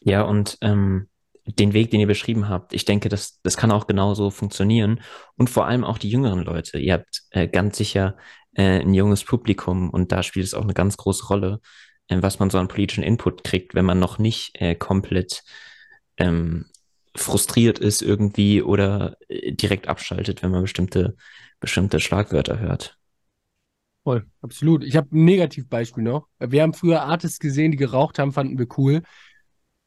[0.00, 1.08] Ja, und ähm,
[1.46, 5.02] den Weg, den ihr beschrieben habt, ich denke, das, das kann auch genauso funktionieren.
[5.36, 6.78] Und vor allem auch die jüngeren Leute.
[6.78, 8.16] Ihr habt äh, ganz sicher
[8.54, 11.60] äh, ein junges Publikum und da spielt es auch eine ganz große Rolle,
[12.08, 15.42] äh, was man so an politischen Input kriegt, wenn man noch nicht äh, komplett
[16.16, 16.66] ähm,
[17.16, 21.16] frustriert ist irgendwie oder äh, direkt abschaltet, wenn man bestimmte,
[21.60, 22.98] bestimmte Schlagwörter hört.
[24.02, 24.84] Voll, absolut.
[24.84, 26.26] Ich habe ein Negativbeispiel noch.
[26.38, 29.02] Wir haben früher Artists gesehen, die geraucht haben, fanden wir cool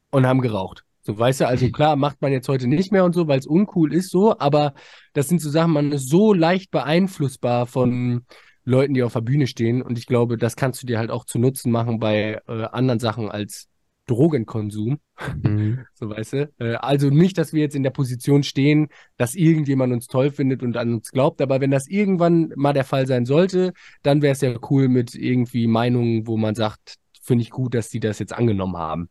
[0.09, 0.83] und haben geraucht.
[1.01, 3.45] So, weißt du, also klar, macht man jetzt heute nicht mehr und so, weil es
[3.45, 4.73] uncool ist so, aber
[5.13, 8.25] das sind so Sachen, man ist so leicht beeinflussbar von
[8.67, 11.23] Leuten, die auf der Bühne stehen und ich glaube, das kannst du dir halt auch
[11.23, 13.69] zu Nutzen machen bei äh, anderen Sachen als
[14.07, 14.99] Drogenkonsum.
[15.41, 15.85] Mhm.
[15.93, 16.51] So, weißt du?
[16.59, 20.63] Äh, also nicht, dass wir jetzt in der Position stehen, dass irgendjemand uns toll findet
[20.63, 23.71] und an uns glaubt, aber wenn das irgendwann mal der Fall sein sollte,
[24.03, 27.87] dann wäre es ja cool mit irgendwie Meinungen, wo man sagt, finde ich gut, dass
[27.87, 29.09] die das jetzt angenommen haben.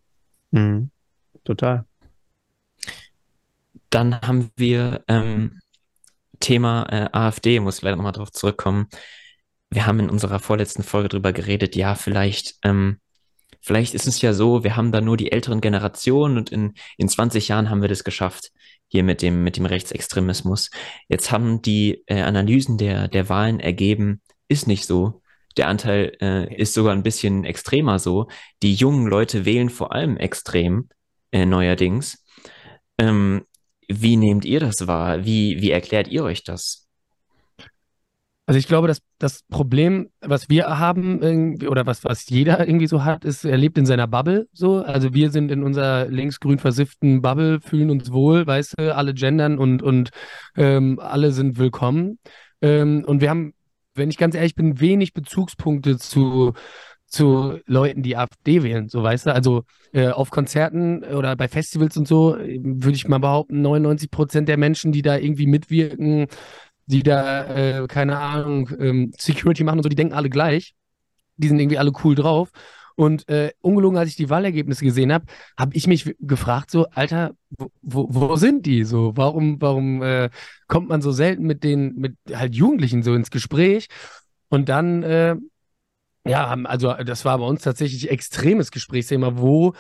[0.51, 0.91] Mhm.
[1.45, 1.87] Total.
[3.89, 5.61] Dann haben wir ähm,
[6.41, 8.89] Thema äh, AfD, muss ich leider nochmal drauf zurückkommen.
[9.77, 12.99] Wir haben in unserer vorletzten Folge drüber geredet, ja, vielleicht, ähm,
[13.61, 17.11] vielleicht ist es ja so, wir haben da nur die älteren Generationen und in, in
[17.11, 18.53] 20 Jahren haben wir das geschafft.
[18.89, 20.71] hier mit dem, mit dem Rechtsextremismus.
[21.09, 25.21] Jetzt haben die äh, Analysen der, der Wahlen ergeben, ist nicht so.
[25.59, 28.29] Der Anteil äh, ist sogar ein bisschen extremer so.
[28.63, 30.89] Die jungen Leute wählen vor allem extrem
[31.33, 32.25] äh, neuerdings.
[32.97, 33.45] Ähm,
[33.89, 35.27] wie nehmt ihr das wahr?
[35.27, 36.86] Wie, wie erklärt ihr euch das?
[38.49, 43.05] Also ich glaube, dass das Problem, was wir haben, oder was, was jeder irgendwie so
[43.05, 44.85] hat, ist, er lebt in seiner Bubble so.
[44.85, 49.59] Also wir sind in unserer linksgrün versifften Bubble, fühlen uns wohl, weißt du, alle gendern
[49.59, 50.11] und, und
[50.57, 52.21] ähm, alle sind willkommen.
[52.63, 53.53] Ähm, und wir haben,
[53.95, 56.53] wenn ich ganz ehrlich bin, wenig Bezugspunkte zu,
[57.09, 59.35] zu Leuten, die AfD wählen, so weißt du.
[59.35, 64.49] Also äh, auf Konzerten oder bei Festivals und so würde ich mal behaupten, 99 Prozent
[64.49, 66.27] der Menschen, die da irgendwie mitwirken,
[66.87, 67.45] die da,
[67.83, 70.75] äh, keine Ahnung, ähm, Security machen und so, die denken alle gleich.
[71.37, 72.51] Die sind irgendwie alle cool drauf.
[72.95, 75.27] Und äh, ungelogen, als ich die Wahlergebnisse gesehen habe,
[75.59, 79.13] habe ich mich gefragt, so, Alter, wo, wo, wo sind die so?
[79.17, 80.31] Warum, warum äh,
[80.67, 83.89] kommt man so selten mit den, mit halt Jugendlichen so ins Gespräch?
[84.49, 85.37] Und dann, äh,
[86.25, 89.75] ja, also das war bei uns tatsächlich extremes Gesprächsthema, wo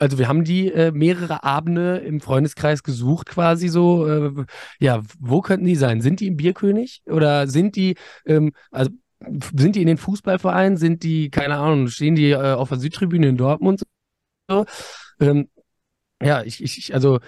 [0.00, 4.06] also wir haben die äh, mehrere Abende im Freundeskreis gesucht, quasi so.
[4.06, 4.44] Äh,
[4.80, 6.00] ja, wo könnten die sein?
[6.00, 7.96] Sind die im Bierkönig oder sind die,
[8.26, 10.76] ähm, also sind die in den Fußballvereinen?
[10.76, 13.82] Sind die, keine Ahnung, stehen die äh, auf der Südtribüne in Dortmund?
[14.48, 14.66] So?
[15.20, 15.48] Ähm,
[16.22, 17.20] ja, ich, ich, also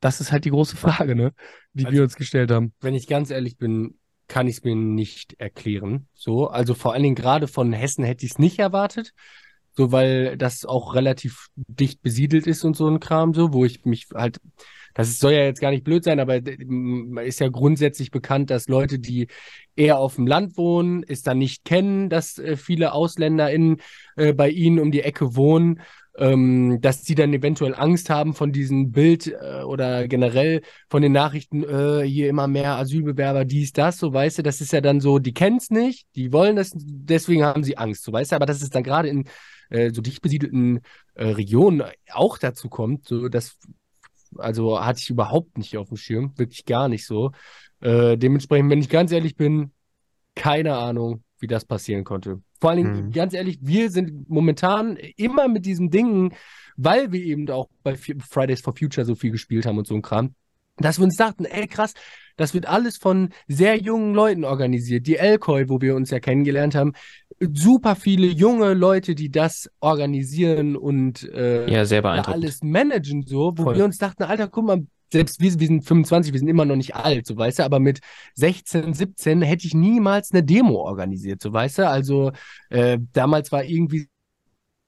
[0.00, 1.32] das ist halt die große Frage, ne,
[1.72, 2.72] die also, wir uns gestellt haben.
[2.80, 6.06] Wenn ich ganz ehrlich bin, kann ich es mir nicht erklären.
[6.14, 9.12] So, also vor allen Dingen gerade von Hessen hätte ich es nicht erwartet
[9.78, 13.84] so weil das auch relativ dicht besiedelt ist und so ein Kram so, wo ich
[13.84, 14.40] mich halt,
[14.92, 16.40] das soll ja jetzt gar nicht blöd sein, aber
[17.22, 19.28] ist ja grundsätzlich bekannt, dass Leute, die
[19.76, 23.76] eher auf dem Land wohnen, es dann nicht kennen, dass äh, viele AusländerInnen
[24.16, 25.80] äh, bei ihnen um die Ecke wohnen
[26.18, 31.12] ähm, dass die dann eventuell Angst haben von diesem Bild äh, oder generell von den
[31.12, 35.00] Nachrichten, äh, hier immer mehr Asylbewerber, dies, das, so weißt du, das ist ja dann
[35.00, 38.36] so, die kennen es nicht, die wollen das, deswegen haben sie Angst, so weißt du,
[38.36, 39.24] aber das ist dann gerade in
[39.70, 40.80] äh, so dicht besiedelten
[41.14, 43.58] äh, Regionen auch dazu kommt, so dass
[44.36, 47.32] also hatte ich überhaupt nicht auf dem Schirm, wirklich gar nicht so.
[47.80, 49.72] Äh, dementsprechend, wenn ich ganz ehrlich bin,
[50.34, 52.42] keine Ahnung, wie das passieren konnte.
[52.60, 53.12] Vor allen Dingen, mhm.
[53.12, 56.34] ganz ehrlich, wir sind momentan immer mit diesen Dingen,
[56.76, 60.02] weil wir eben auch bei Fridays for Future so viel gespielt haben und so ein
[60.02, 60.34] Kram,
[60.80, 61.94] dass wir uns dachten, ey krass,
[62.36, 65.06] das wird alles von sehr jungen Leuten organisiert.
[65.06, 66.92] Die Elkoi, wo wir uns ja kennengelernt haben,
[67.52, 72.34] super viele junge Leute, die das organisieren und äh, ja, sehr beeindruckend.
[72.34, 73.76] alles managen, so, wo Voll.
[73.76, 76.76] wir uns dachten, Alter, guck mal, selbst wir, wir sind 25, wir sind immer noch
[76.76, 78.00] nicht alt, so weißt du, aber mit
[78.34, 81.88] 16, 17 hätte ich niemals eine Demo organisiert, so weißt du.
[81.88, 82.32] Also
[82.70, 84.08] äh, damals war irgendwie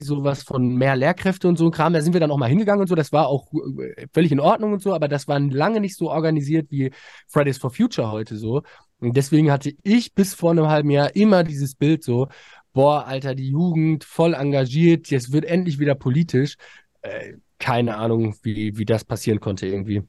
[0.01, 1.92] sowas von mehr Lehrkräfte und so ein Kram.
[1.92, 2.94] Da sind wir dann auch mal hingegangen und so.
[2.94, 6.11] Das war auch äh, völlig in Ordnung und so, aber das war lange nicht so
[6.11, 6.90] organisiert wie
[7.28, 8.62] Fridays for Future heute so.
[8.98, 12.28] Und deswegen hatte ich bis vor einem halben Jahr immer dieses Bild so,
[12.72, 16.57] boah, Alter, die Jugend voll engagiert, jetzt wird endlich wieder politisch.
[17.03, 20.03] Äh, keine Ahnung, wie, wie das passieren konnte irgendwie.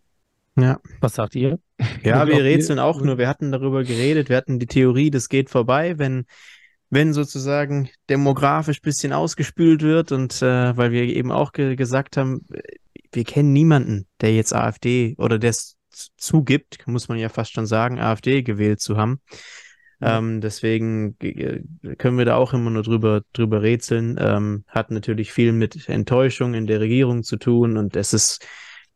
[0.57, 0.79] Ja.
[0.99, 1.59] Was sagt ihr?
[2.03, 3.17] Ja, wir rätseln auch nur.
[3.17, 4.29] Wir hatten darüber geredet.
[4.29, 6.25] Wir hatten die Theorie, das geht vorbei, wenn
[6.91, 12.17] wenn sozusagen demografisch ein bisschen ausgespült wird und äh, weil wir eben auch ge gesagt
[12.17, 12.45] haben,
[13.13, 15.77] wir kennen niemanden, der jetzt AfD oder der es
[16.17, 19.21] zugibt, muss man ja fast schon sagen, AfD gewählt zu haben.
[20.01, 20.17] Ja.
[20.17, 24.17] Ähm, deswegen können wir da auch immer nur drüber, drüber rätseln.
[24.19, 28.45] Ähm, hat natürlich viel mit Enttäuschung in der Regierung zu tun und es ist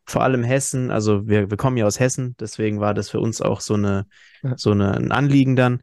[0.06, 3.41] vor allem Hessen, also wir, wir kommen ja aus Hessen, deswegen war das für uns
[3.41, 4.06] auch so eine,
[4.43, 4.54] ja.
[4.58, 5.82] so eine, ein Anliegen dann.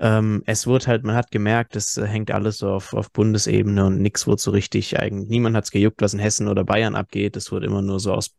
[0.00, 3.86] Ähm, es wird halt, man hat gemerkt, es äh, hängt alles so auf, auf Bundesebene
[3.86, 6.96] und nichts wird so richtig, eigentlich, niemand hat es gejuckt, was in Hessen oder Bayern
[6.96, 7.36] abgeht.
[7.36, 8.34] Es wird immer nur so aus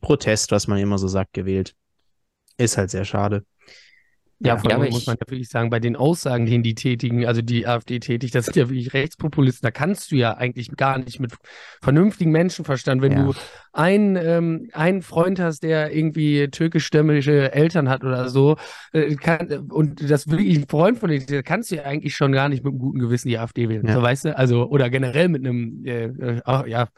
[0.00, 1.74] Protest, was man immer so sagt, gewählt.
[2.56, 3.44] Ist halt sehr schade.
[4.42, 7.26] Ja, vor allem ja, muss man ja wirklich sagen, bei den Aussagen, die die tätigen,
[7.26, 9.66] also die AfD tätigt, das sind ja wirklich Rechtspopulisten.
[9.66, 11.34] Da kannst du ja eigentlich gar nicht mit
[11.82, 13.22] vernünftigen Menschenverstand, wenn ja.
[13.24, 13.34] du
[13.74, 18.56] einen, ähm, einen Freund hast, der irgendwie türkischstämmige Eltern hat oder so,
[18.92, 22.32] äh, kann, und das wirklich ein Freund von dir, da kannst du ja eigentlich schon
[22.32, 23.86] gar nicht mit einem guten Gewissen die AfD wählen.
[23.86, 23.94] Ja.
[23.94, 24.38] So, weißt du?
[24.38, 26.88] Also, oder generell mit einem, äh, äh, ja,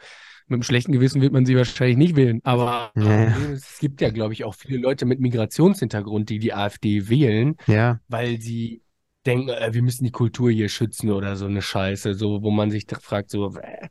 [0.46, 2.40] mit einem schlechten Gewissen wird man sie wahrscheinlich nicht wählen.
[2.44, 3.36] Aber ja.
[3.52, 8.00] es gibt ja, glaube ich, auch viele Leute mit Migrationshintergrund, die die AfD wählen, ja.
[8.08, 8.82] weil sie
[9.26, 12.70] denken, äh, wir müssen die Kultur hier schützen oder so eine Scheiße, so wo man
[12.70, 13.88] sich fragt, so, äh,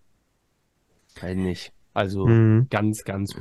[1.22, 1.72] halt nicht.
[1.94, 2.68] Also mhm.
[2.70, 3.36] ganz, ganz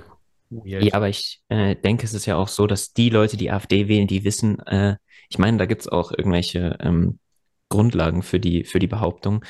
[0.50, 0.84] weird.
[0.84, 3.88] Ja, aber ich äh, denke, es ist ja auch so, dass die Leute, die AfD
[3.88, 4.96] wählen, die wissen, äh,
[5.28, 7.18] ich meine, da gibt es auch irgendwelche ähm,
[7.68, 9.44] Grundlagen für die, für die Behauptung,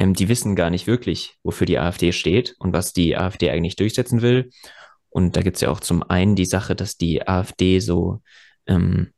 [0.00, 3.76] ähm, die wissen gar nicht wirklich, wofür die AfD steht und was die AfD eigentlich
[3.76, 4.50] durchsetzen will.
[5.10, 8.22] Und da gibt es ja auch zum einen die Sache, dass die AfD so,
[8.66, 9.12] ähm,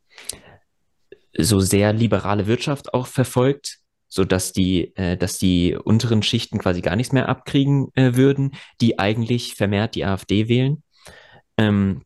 [1.38, 3.78] so sehr liberale Wirtschaft auch verfolgt,
[4.08, 8.56] so dass die, äh, dass die unteren Schichten quasi gar nichts mehr abkriegen äh, würden,
[8.80, 10.82] die eigentlich vermehrt die AfD wählen.
[11.58, 12.02] Ähm,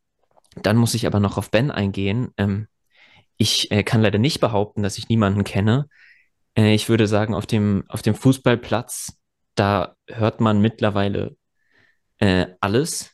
[0.63, 2.29] dann muss ich aber noch auf Ben eingehen.
[2.37, 2.67] Ähm,
[3.39, 5.89] ich äh, kann leider nicht behaupten, dass ich niemanden kenne.
[6.57, 9.19] Äh, ich würde sagen, auf dem, auf dem Fußballplatz,
[9.55, 11.37] da hört man mittlerweile
[12.19, 13.13] äh, alles.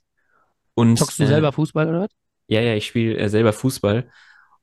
[0.74, 2.11] Und, Zockst du äh, selber Fußball oder was?
[2.47, 4.11] Ja, ja, ich spiele äh, selber Fußball.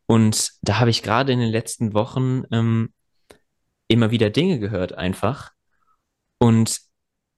[0.06, 2.94] Und da habe ich gerade in den letzten Wochen ähm,
[3.88, 5.52] immer wieder Dinge gehört, einfach.
[6.40, 6.80] Und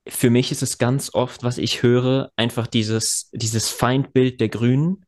[0.08, 5.06] für mich ist es ganz oft, was ich höre, einfach dieses, dieses Feindbild der Grünen.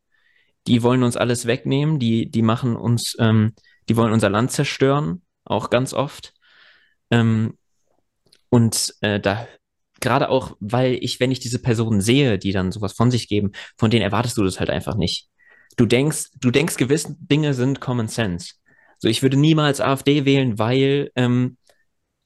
[0.68, 3.54] Die wollen uns alles wegnehmen, die, die machen uns, ähm,
[3.90, 6.34] die wollen unser Land zerstören, auch ganz oft.
[7.12, 7.58] Ähm,
[8.50, 9.48] und äh, da
[10.00, 13.52] gerade auch, weil ich, wenn ich diese Personen sehe, die dann sowas von sich geben,
[13.78, 15.30] von denen erwartest du das halt einfach nicht.
[15.78, 18.56] Du denkst, du denkst, gewisse Dinge sind Common Sense.
[19.00, 21.58] So, ich würde niemals AfD wählen, weil ähm,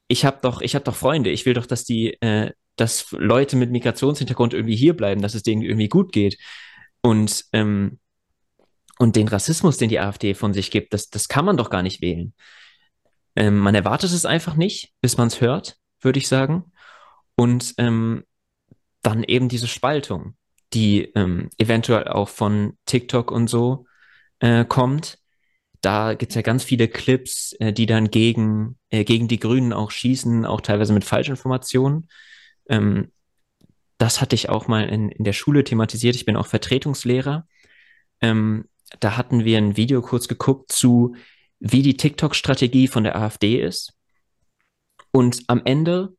[0.08, 1.30] ich habe doch, ich habe doch Freunde.
[1.30, 5.42] Ich will doch, dass die, äh, dass Leute mit Migrationshintergrund irgendwie hier bleiben, dass es
[5.42, 6.36] denen irgendwie gut geht.
[7.00, 7.98] Und ähm,
[8.98, 11.82] und den Rassismus, den die AfD von sich gibt, das, das kann man doch gar
[11.82, 12.34] nicht wählen.
[13.38, 16.72] Ähm, man erwartet es einfach nicht, bis man es hört, würde ich sagen.
[17.36, 18.24] Und ähm,
[19.02, 20.34] dann eben diese Spaltung,
[20.72, 23.86] die ähm, eventuell auch von TikTok und so
[24.40, 25.20] äh, kommt.
[25.82, 29.92] Da gibt's ja ganz viele Clips, äh, die dann gegen, äh, gegen die Grünen auch
[29.92, 32.08] schießen, auch teilweise mit Falschinformationen.
[32.68, 33.12] Ähm,
[33.98, 36.16] das hatte ich auch mal in, in der Schule thematisiert.
[36.16, 37.46] Ich bin auch Vertretungslehrer.
[38.20, 38.64] Ähm,
[38.98, 41.14] da hatten wir ein Video kurz geguckt zu,
[41.60, 43.94] wie die TikTok-Strategie von der AfD ist.
[45.10, 46.14] Und am Ende,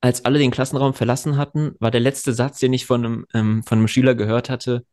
[0.00, 3.62] als alle den Klassenraum verlassen hatten, war der letzte Satz, den ich von einem, ähm,
[3.62, 4.84] von einem Schüler gehört hatte,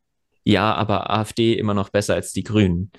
[0.44, 2.92] ja, aber AfD immer noch besser als die Grünen.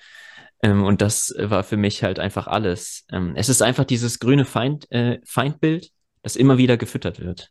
[0.63, 3.07] Ähm, und das war für mich halt einfach alles.
[3.11, 5.91] Ähm, es ist einfach dieses grüne Feind, äh, Feindbild,
[6.23, 7.51] das immer wieder gefüttert wird.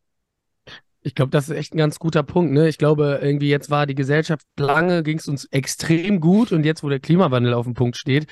[1.02, 2.52] Ich glaube, das ist echt ein ganz guter Punkt.
[2.52, 2.68] Ne?
[2.68, 6.84] Ich glaube, irgendwie jetzt war die Gesellschaft lange, ging es uns extrem gut und jetzt,
[6.84, 8.28] wo der Klimawandel auf dem Punkt steht,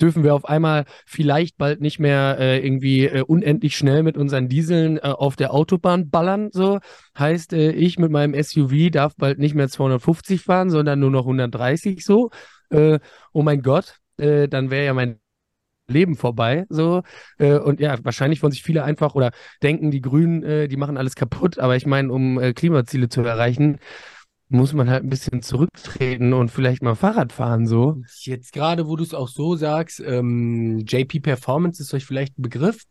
[0.00, 4.48] dürfen wir auf einmal vielleicht bald nicht mehr äh, irgendwie äh, unendlich schnell mit unseren
[4.48, 6.50] Dieseln äh, auf der Autobahn ballern.
[6.52, 6.78] So
[7.18, 11.24] heißt, äh, ich mit meinem SUV darf bald nicht mehr 250 fahren, sondern nur noch
[11.24, 12.30] 130 so.
[12.70, 13.00] Äh,
[13.32, 15.21] oh mein Gott, äh, dann wäre ja mein
[15.88, 16.64] Leben vorbei.
[16.68, 17.02] So.
[17.38, 19.30] Äh, und ja, wahrscheinlich wollen sich viele einfach oder
[19.62, 21.58] denken, die Grünen, äh, die machen alles kaputt.
[21.58, 23.78] Aber ich meine, um äh, Klimaziele zu erreichen,
[24.48, 28.02] muss man halt ein bisschen zurücktreten und vielleicht mal Fahrrad fahren, so.
[28.20, 32.42] Jetzt gerade, wo du es auch so sagst, ähm, JP Performance ist euch vielleicht ein
[32.42, 32.82] Begriff.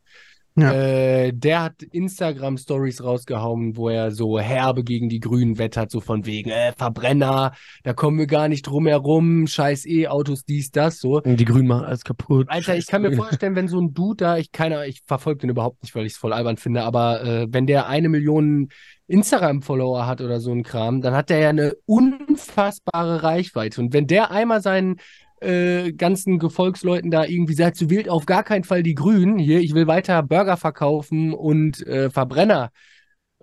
[0.55, 0.73] Ja.
[0.73, 6.25] Äh, der hat Instagram-Stories rausgehauen, wo er so herbe gegen die Grünen wettert, so von
[6.25, 11.21] wegen, äh, Verbrenner, da kommen wir gar nicht drum herum, scheiß E-Autos, dies, das, so.
[11.21, 12.49] Die Grünen machen alles kaputt.
[12.49, 15.51] Alter, ich kann mir vorstellen, wenn so ein Dude da, ich keine, ich verfolge den
[15.51, 18.69] überhaupt nicht, weil ich es voll albern finde, aber äh, wenn der eine Million
[19.07, 23.81] Instagram-Follower hat oder so ein Kram, dann hat der ja eine unfassbare Reichweite.
[23.81, 24.97] Und wenn der einmal seinen
[25.41, 29.59] äh, ganzen Gefolgsleuten da irgendwie sagt, du wählt auf gar keinen Fall die Grünen, hier,
[29.59, 32.71] ich will weiter Burger verkaufen und äh, Verbrenner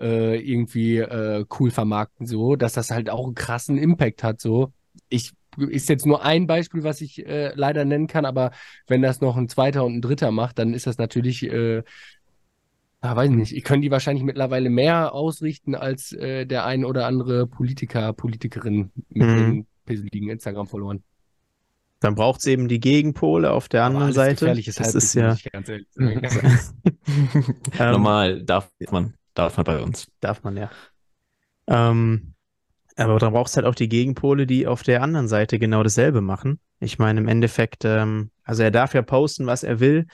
[0.00, 4.72] äh, irgendwie äh, cool vermarkten, so, dass das halt auch einen krassen Impact hat, so.
[5.08, 8.52] Ich ist jetzt nur ein Beispiel, was ich äh, leider nennen kann, aber
[8.86, 11.82] wenn das noch ein zweiter und ein dritter macht, dann ist das natürlich, äh,
[13.00, 17.06] ah, weiß nicht, ich können die wahrscheinlich mittlerweile mehr ausrichten als äh, der ein oder
[17.06, 19.36] andere Politiker, Politikerin mit Mhm.
[19.36, 21.02] den pisseligen Instagram-Followern.
[22.00, 24.40] Dann braucht es eben die Gegenpole auf der anderen alles Seite.
[24.40, 25.86] gefährliches Das ist ja sagen.
[27.78, 30.06] Ähm, Normal darf man, darf man bei uns.
[30.20, 30.70] Darf man ja.
[31.66, 32.34] Ähm,
[32.96, 36.20] aber dann brauchst du halt auch die Gegenpole, die auf der anderen Seite genau dasselbe
[36.20, 36.60] machen.
[36.80, 40.06] Ich meine, im Endeffekt, ähm, also er darf ja posten, was er will.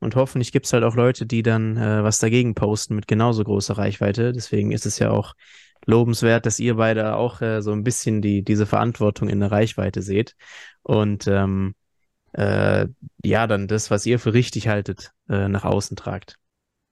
[0.00, 3.42] Und hoffentlich gibt es halt auch Leute, die dann äh, was dagegen posten mit genauso
[3.42, 4.32] großer Reichweite.
[4.32, 5.34] Deswegen ist es ja auch
[5.86, 10.02] lobenswert, dass ihr beide auch äh, so ein bisschen die, diese Verantwortung in der Reichweite
[10.02, 10.36] seht.
[10.88, 11.74] Und ähm,
[12.32, 12.86] äh,
[13.22, 16.36] ja, dann das, was ihr für richtig haltet, äh, nach außen tragt.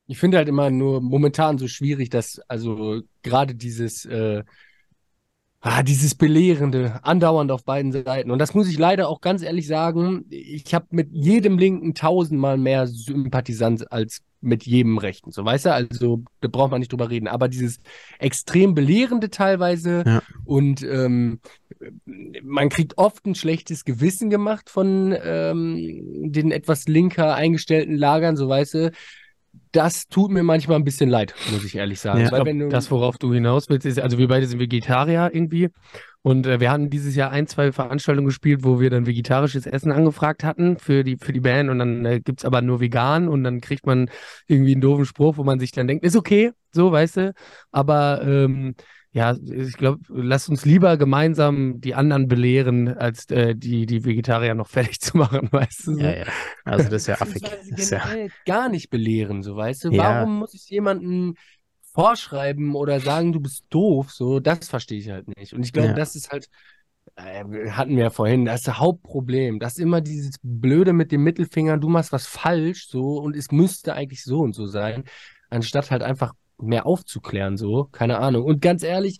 [0.06, 4.44] Ich finde halt immer nur momentan so schwierig, dass also gerade dieses äh,
[5.60, 8.30] ah, dieses Belehrende andauernd auf beiden Seiten.
[8.30, 12.58] Und das muss ich leider auch ganz ehrlich sagen, ich habe mit jedem Linken tausendmal
[12.58, 15.32] mehr Sympathisant als mit jedem Rechten.
[15.32, 17.26] So, weißt du, also da braucht man nicht drüber reden.
[17.26, 17.80] Aber dieses
[18.18, 20.22] extrem Belehrende teilweise Ja.
[20.44, 21.40] und ähm,
[22.04, 28.48] man kriegt oft ein schlechtes Gewissen gemacht von ähm, den etwas linker eingestellten Lagern, so
[28.48, 28.92] weißt du.
[29.72, 32.20] Das tut mir manchmal ein bisschen leid, muss ich ehrlich sagen.
[32.20, 35.70] Ja, glaub, du, das, worauf du hinaus willst, ist, also wir beide sind Vegetarier irgendwie
[36.26, 39.92] Und äh, wir hatten dieses Jahr ein, zwei Veranstaltungen gespielt, wo wir dann vegetarisches Essen
[39.92, 43.44] angefragt hatten für die, für die Band und dann äh, gibt's aber nur vegan und
[43.44, 44.10] dann kriegt man
[44.48, 47.34] irgendwie einen doofen Spruch, wo man sich dann denkt, ist okay, so, weißt du,
[47.70, 48.74] aber ähm,
[49.16, 54.54] ja, ich glaube, lasst uns lieber gemeinsam die anderen belehren, als äh, die, die Vegetarier
[54.54, 55.94] noch fertig zu machen, weißt du?
[55.94, 56.00] So?
[56.00, 56.24] Ja, ja.
[56.66, 57.42] Also das ist ja affig.
[57.70, 58.04] Das ja,
[58.44, 59.90] gar nicht belehren, so weißt du.
[59.92, 60.02] Ja.
[60.02, 61.36] Warum muss ich jemanden
[61.94, 64.10] vorschreiben oder sagen, du bist doof?
[64.10, 65.54] So, das verstehe ich halt nicht.
[65.54, 65.94] Und ich glaube, Ja.
[65.94, 66.50] das ist halt,
[67.14, 69.60] äh, hatten wir ja vorhin, das ist das Hauptproblem.
[69.60, 73.50] Das ist immer dieses Blöde mit dem Mittelfinger, du machst was falsch, so, und es
[73.50, 75.04] müsste eigentlich so und so sein,
[75.48, 78.44] anstatt halt einfach mehr aufzuklären, so, keine Ahnung.
[78.44, 79.18] Und ganz ehrlich,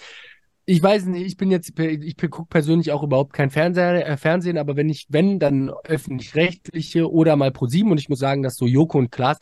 [0.68, 4.58] ich weiß nicht, ich bin jetzt, ich gucke persönlich auch überhaupt kein Fernseher, äh, Fernsehen,
[4.58, 8.66] aber wenn ich, wenn, dann öffentlich-rechtliche oder mal ProSieben und ich muss sagen, dass so
[8.66, 9.38] Joko und Klaas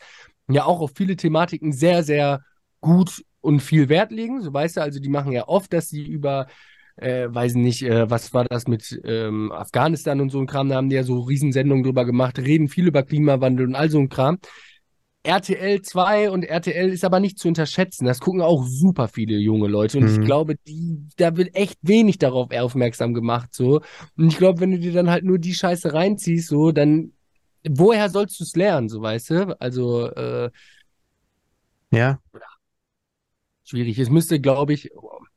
[0.47, 2.41] ja auch auf viele Thematiken sehr, sehr
[2.79, 6.03] gut und viel Wert legen, so weißt du, also die machen ja oft, dass sie
[6.03, 6.45] über,
[6.97, 10.75] äh, weiß nicht, äh, was war das mit ähm, Afghanistan und so ein Kram, da
[10.75, 14.09] haben die ja so Riesensendungen drüber gemacht, reden viel über Klimawandel und all so ein
[14.09, 14.37] Kram.
[15.25, 18.05] RTL 2 und RTL ist aber nicht zu unterschätzen.
[18.05, 19.97] Das gucken auch super viele junge Leute.
[19.97, 20.09] Und Mhm.
[20.11, 23.53] ich glaube, die, da wird echt wenig darauf aufmerksam gemacht.
[23.53, 23.81] So.
[24.17, 27.13] Und ich glaube, wenn du dir dann halt nur die Scheiße reinziehst, so, dann
[27.67, 29.61] woher sollst du es lernen, so weißt du?
[29.61, 30.51] Also, äh,
[31.91, 32.19] ja,
[33.63, 33.97] schwierig.
[33.99, 34.91] Es müsste, glaube ich,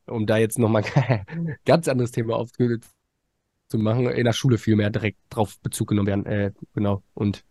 [0.06, 0.82] um da jetzt nochmal
[1.64, 6.26] ganz anderes Thema aufzumachen, in der Schule viel mehr direkt drauf Bezug genommen werden.
[6.26, 7.02] Äh, genau.
[7.14, 7.44] Und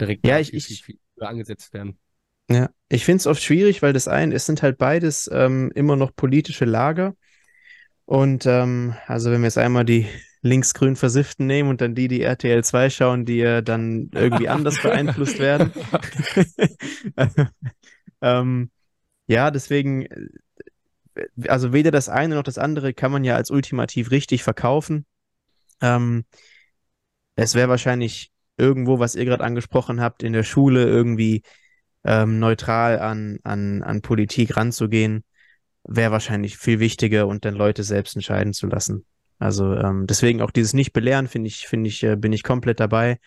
[0.00, 1.98] direkt Ja, ich- ich- angesetzt werden.
[2.48, 5.96] Ja, ich finde es oft schwierig, weil das ein, es sind halt beides ähm, immer
[5.96, 7.16] noch politische Lager.
[8.04, 10.06] Und ähm, also wenn wir jetzt einmal die
[10.42, 14.80] linksgrün Versifften nehmen und dann die, die RTL 2 schauen, die äh, dann irgendwie anders
[14.80, 15.72] beeinflusst werden.
[18.22, 18.70] ähm,
[19.26, 20.28] ja, deswegen, äh,
[21.48, 25.04] also weder das eine noch das andere kann man ja als ultimativ richtig verkaufen.
[25.80, 26.24] Ähm,
[27.34, 31.42] es wäre wahrscheinlich irgendwo, was ihr gerade angesprochen habt, in der Schule irgendwie
[32.04, 35.24] ähm, neutral an, an, an Politik ranzugehen,
[35.84, 39.04] wäre wahrscheinlich viel wichtiger und dann Leute selbst entscheiden zu lassen.
[39.38, 43.18] Also ähm, deswegen auch dieses Nicht-Belehren finde ich, finde ich, äh, bin ich komplett dabei.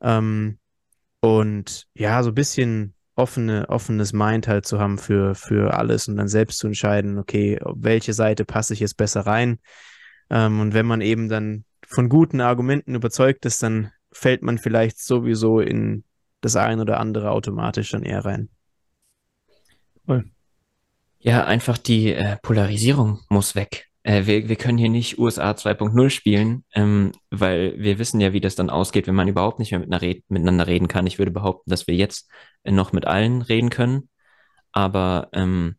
[0.00, 0.58] Ähm,
[1.20, 6.16] und ja, so ein bisschen offene, offenes Mind halt zu haben für, für alles und
[6.16, 9.58] dann selbst zu entscheiden, okay, auf welche Seite passe ich jetzt besser rein.
[10.30, 15.00] Ähm, und wenn man eben dann von guten Argumenten überzeugt ist, dann fällt man vielleicht
[15.00, 16.04] sowieso in
[16.40, 18.48] das ein oder andere automatisch dann eher rein.
[21.18, 23.86] Ja, einfach die äh, Polarisierung muss weg.
[24.02, 28.40] Äh, wir, wir können hier nicht USA 2.0 spielen, ähm, weil wir wissen ja, wie
[28.40, 31.06] das dann ausgeht, wenn man überhaupt nicht mehr mit einer Red miteinander reden kann.
[31.06, 32.28] Ich würde behaupten, dass wir jetzt
[32.64, 34.08] äh, noch mit allen reden können,
[34.72, 35.76] aber ähm,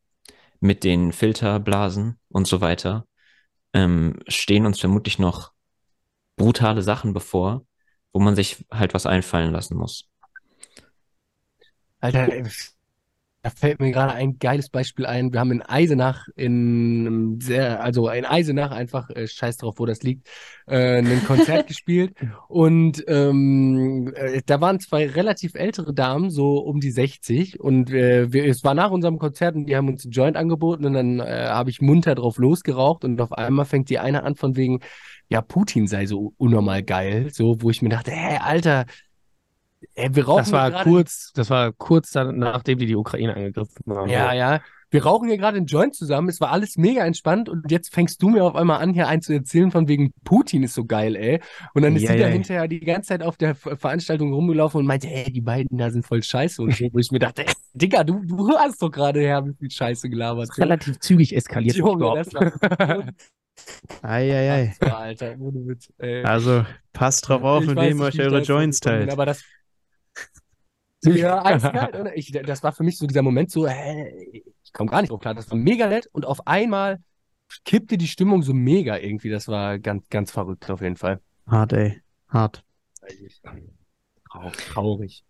[0.62, 3.06] mit den Filterblasen und so weiter
[3.74, 5.52] ähm, stehen uns vermutlich noch
[6.38, 7.66] brutale Sachen bevor,
[8.14, 10.08] wo man sich halt was einfallen lassen muss.
[12.00, 12.28] Alter,
[13.44, 15.34] da fällt mir gerade ein geiles Beispiel ein.
[15.34, 20.02] Wir haben in Eisenach in sehr, also in Eisenach einfach, äh, scheiß drauf, wo das
[20.02, 20.30] liegt,
[20.66, 22.14] äh, ein Konzert gespielt.
[22.48, 27.60] Und ähm, äh, da waren zwei relativ ältere Damen, so um die 60.
[27.60, 30.86] Und äh, wir, es war nach unserem Konzert und die haben uns einen Joint angeboten
[30.86, 34.36] und dann äh, habe ich munter drauf losgeraucht und auf einmal fängt die eine an
[34.36, 34.80] von wegen,
[35.30, 37.30] ja, Putin sei so unnormal geil.
[37.32, 38.86] So, wo ich mir dachte, hey, Alter,
[39.96, 43.36] ey, wir rauchen Das war gerade kurz, das war kurz dann, nachdem die die Ukraine
[43.36, 44.10] angegriffen haben.
[44.10, 44.62] Ja, ja.
[44.92, 46.30] Wir rauchen hier gerade einen Joint zusammen.
[46.30, 49.24] Es war alles mega entspannt und jetzt fängst du mir auf einmal an, hier einen
[49.24, 51.40] zu erzählen von wegen Putin ist so geil, ey.
[51.74, 52.32] Und dann ist Ja, sie da ja.
[52.32, 55.90] hinterher die ganze Zeit auf der Ver- Veranstaltung rumgelaufen und meinte, ey, die beiden da
[55.90, 58.92] sind voll scheiße und so, wo ich mir dachte, ey, Digga, du, du hast doch
[58.92, 60.56] gerade her, wie viel Scheiße gelabert.
[60.60, 61.76] Relativ zügig eskaliert.
[61.76, 63.06] Junge, das war,
[64.02, 64.74] Eieiei.
[64.80, 65.92] Alter, ohne Witz.
[65.98, 66.24] Ey.
[66.24, 69.12] Also passt drauf auf, ihr nicht, euch eure Joints teilt.
[69.12, 69.44] Aber das.
[71.06, 72.16] Ja, eiskalt, oder?
[72.16, 75.20] Ich, das war für mich so dieser Moment so, hä, ich komme gar nicht drauf
[75.20, 75.34] klar.
[75.34, 77.00] Das war mega nett und auf einmal
[77.66, 79.30] kippte die Stimmung so mega irgendwie.
[79.30, 81.20] Das war ganz, ganz verrückt auf jeden Fall.
[81.46, 82.02] Hart, ey.
[82.30, 82.64] Hart.
[84.32, 84.58] Traurig.
[84.70, 85.24] Traurig.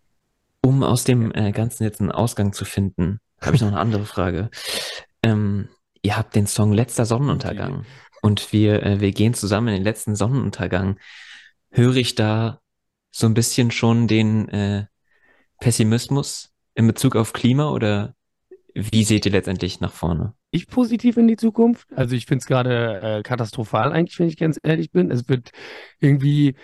[0.64, 4.04] Um aus dem äh, Ganzen jetzt einen Ausgang zu finden, habe ich noch eine andere
[4.04, 4.50] Frage.
[5.26, 5.70] Ähm,
[6.02, 7.86] ihr habt den Song Letzter Sonnenuntergang
[8.24, 10.98] und wir, äh, wir gehen zusammen in den letzten Sonnenuntergang.
[11.70, 12.60] Höre ich da
[13.10, 14.86] so ein bisschen schon den äh,
[15.60, 18.14] Pessimismus in Bezug auf Klima oder
[18.74, 20.34] wie seht ihr letztendlich nach vorne?
[20.54, 21.92] ich positiv in die Zukunft.
[21.94, 25.10] Also ich finde es gerade äh, katastrophal eigentlich, wenn ich ganz ehrlich bin.
[25.10, 25.50] Es wird
[25.98, 26.54] irgendwie,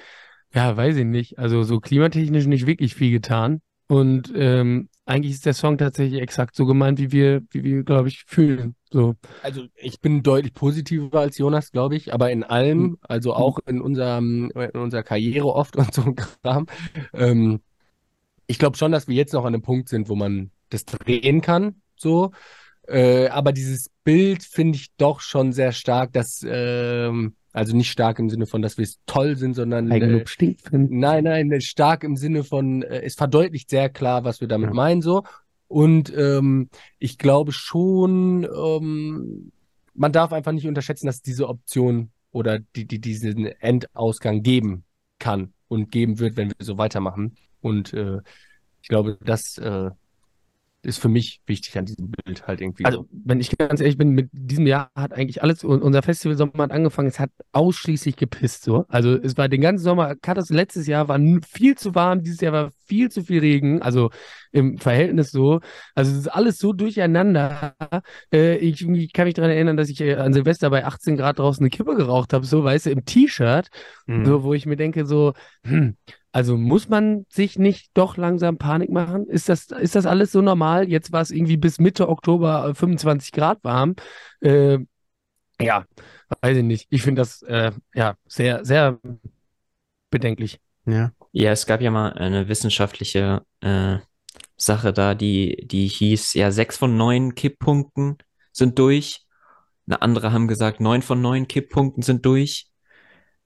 [0.54, 3.61] ja, weiß ich nicht, also so klimatechnisch nicht wirklich viel getan.
[3.88, 8.08] Und ähm, eigentlich ist der Song tatsächlich exakt so gemeint, wie wir, wie wir, glaube
[8.08, 8.76] ich, fühlen.
[8.92, 9.16] So.
[9.42, 13.80] Also ich bin deutlich positiver als Jonas, glaube ich, aber in allem, also auch in
[13.80, 16.66] unserem, in unserer Karriere oft und so ein Kram.
[17.12, 17.61] Ähm,
[18.46, 21.40] ich glaube schon, dass wir jetzt noch an einem Punkt sind, wo man das drehen
[21.40, 22.30] kann, so.
[22.86, 28.18] Äh, aber dieses Bild finde ich doch schon sehr stark, dass, ähm, also nicht stark
[28.18, 30.72] im Sinne von, dass wir es toll sind, sondern äh, Eigenlob stinkt.
[30.72, 34.74] Nein, nein, stark im Sinne von, äh, es verdeutlicht sehr klar, was wir damit Ja.
[34.74, 35.24] meinen, so.
[35.68, 39.53] Und ähm, ich glaube schon, ähm,
[39.94, 44.84] man darf einfach nicht unterschätzen, dass diese Option oder die, die diesen Endausgang geben
[45.18, 47.36] kann und geben wird, wenn wir so weitermachen.
[47.61, 48.18] Und äh,
[48.82, 49.90] ich glaube, das äh,
[50.83, 52.85] ist für mich wichtig an diesem Bild halt irgendwie.
[52.87, 56.37] Also, wenn ich ganz ehrlich bin, mit diesem Jahr hat eigentlich alles, un- unser Festival
[56.37, 58.85] Sommer hat angefangen, es hat ausschließlich gepisst, so.
[58.89, 61.18] Also, es war den ganzen Sommer, Katas, letztes Jahr war
[61.49, 64.11] viel zu warm, dieses Jahr war viel zu viel Regen, also
[64.53, 65.61] im Verhältnis so.
[65.95, 67.74] Also, es ist alles so durcheinander.
[68.33, 71.39] Äh, ich, ich kann mich daran erinnern, dass ich äh, an Silvester bei 18 Grad
[71.39, 73.68] draußen eine Kippe geraucht habe, so, weißt du, im T-Shirt.
[74.07, 74.24] Mhm.
[74.24, 75.97] So, wo ich mir denke, so, hm,
[76.33, 79.26] also muss man sich nicht doch langsam Panik machen?
[79.26, 80.89] Ist das, ist das alles so normal?
[80.89, 83.97] Jetzt war es irgendwie bis Mitte Oktober äh, 25 Grad warm.
[84.41, 84.78] Äh,
[85.61, 85.85] ja,
[86.41, 86.87] weiß ich nicht.
[86.91, 88.99] Ich finde das äh, ja sehr, sehr
[90.11, 90.61] bedenklich.
[90.87, 91.12] Ja.
[91.33, 93.99] Ja, es gab ja mal eine wissenschaftliche äh,
[94.57, 98.18] Sache da, die, die hieß, ja, sechs von neun Kipppunkten
[98.53, 99.24] sind durch.
[99.87, 102.66] Eine andere haben gesagt, neun von neun Kipppunkten sind durch.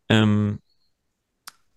[0.09, 0.61] Ähm,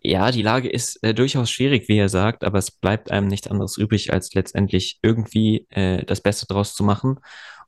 [0.10, 3.48] ja, die Lage ist äh, durchaus schwierig, wie er sagt, aber es bleibt einem nichts
[3.48, 7.20] anderes übrig, als letztendlich irgendwie äh, das Beste draus zu machen.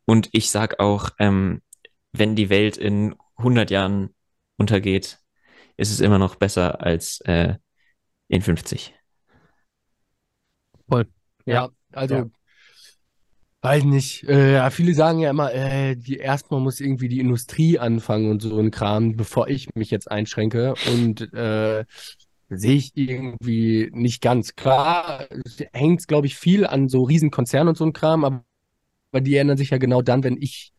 [0.06, 1.62] Und ich sag auch, ähm,
[2.14, 4.16] wenn die Welt in 100 Jahren
[4.58, 5.20] untergeht,
[5.78, 7.56] ist es immer noch besser als äh,
[8.30, 8.94] in 50.
[11.46, 12.30] Ja, also, Ja.
[13.62, 14.24] weiß nicht.
[14.28, 18.42] Äh, ja, viele sagen ja immer, äh, die, erstmal muss irgendwie die Industrie anfangen und
[18.42, 20.76] so ein Kram, bevor ich mich jetzt einschränke.
[20.78, 21.86] Und äh,
[22.50, 24.56] sehe ich irgendwie nicht ganz.
[24.56, 25.26] Klar,
[25.74, 28.44] hängt, glaube ich, viel an so Riesenkonzernen und so ein Kram, aber,
[29.12, 30.72] aber die ändern sich ja genau dann, wenn ich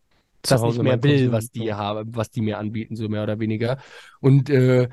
[0.43, 3.23] Zu das Hause nicht mehr will, was die haben, was die mir anbieten, so mehr
[3.23, 3.79] oder weniger.
[4.21, 4.89] Und äh,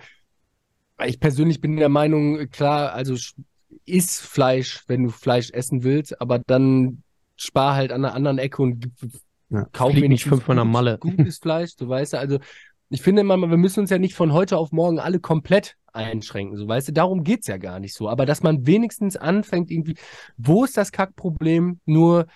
[1.06, 3.36] ich persönlich bin der Meinung, klar, also sch-
[3.86, 7.04] iss Fleisch, wenn du Fleisch essen willst, aber dann
[7.36, 9.12] spar halt an einer anderen Ecke und gib-
[9.50, 9.66] Ja.
[9.72, 10.98] kauf Flieg nicht wenigstens fünfmal nach gut- Malle.
[11.00, 12.40] gutes Fleisch, du weißt du, also
[12.90, 16.58] ich finde immer, wir müssen uns ja nicht von heute auf morgen alle komplett einschränken,
[16.58, 19.96] so weißt du, darum geht's ja gar nicht so, aber dass man wenigstens anfängt irgendwie,
[20.38, 22.28] wo ist das Kackproblem, nur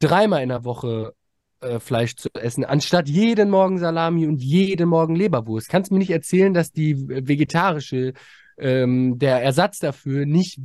[0.00, 1.14] dreimal in der Woche
[1.60, 5.68] äh, Fleisch zu essen, anstatt jeden Morgen Salami und jeden Morgen Leberwurst.
[5.68, 8.12] Kannst mir nicht erzählen, dass die vegetarische,
[8.58, 10.60] ähm, der Ersatz dafür nicht,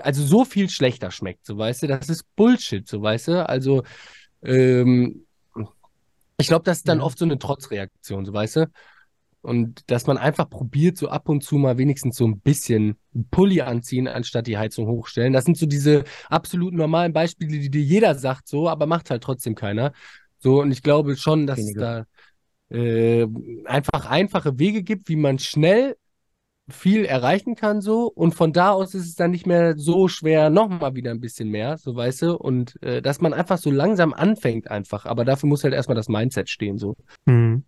[0.00, 3.82] also so viel schlechter schmeckt, so weißt du, das ist Bullshit, so weißt du, also
[4.42, 5.26] ähm,
[6.38, 7.04] ich glaube, das ist dann Ja.
[7.04, 8.70] oft so eine Trotzreaktion, so weißt du.
[9.42, 12.96] Und dass man einfach probiert, so ab und zu mal wenigstens so ein bisschen
[13.30, 15.32] Pulli anziehen, anstatt die Heizung hochstellen.
[15.32, 19.22] Das sind so diese absolut normalen Beispiele, die dir jeder sagt, so, aber macht halt
[19.22, 19.92] trotzdem keiner.
[20.38, 21.80] So, und ich glaube schon, dass Wenige.
[21.80, 22.06] es
[22.68, 23.26] da äh,
[23.64, 25.96] einfach einfache Wege gibt, wie man schnell
[26.68, 28.06] viel erreichen kann, so.
[28.06, 31.48] Und von da aus ist es dann nicht mehr so schwer, nochmal wieder ein bisschen
[31.48, 32.36] mehr, so weißt du.
[32.36, 35.06] Und äh, dass man einfach so langsam anfängt, einfach.
[35.06, 36.96] Aber dafür muss halt erstmal das Mindset stehen, so.
[37.26, 37.64] Mhm.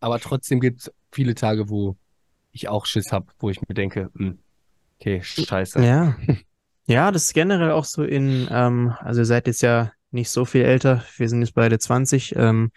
[0.00, 1.96] Aber trotzdem gibt es viele Tage, wo
[2.52, 4.38] ich auch Schiss habe, wo ich mir denke, hm,
[4.98, 5.84] okay, scheiße.
[5.84, 6.16] Ja.
[6.86, 10.44] Ja, das ist generell auch so in, ähm, also ihr seid jetzt ja nicht so
[10.44, 12.72] viel älter, wir sind jetzt beide 20, ähm,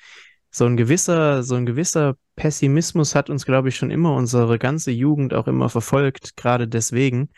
[0.51, 4.91] so ein gewisser, so ein gewisser Pessimismus hat uns, glaube ich, schon immer unsere ganze
[4.91, 7.29] Jugend auch immer verfolgt, gerade deswegen.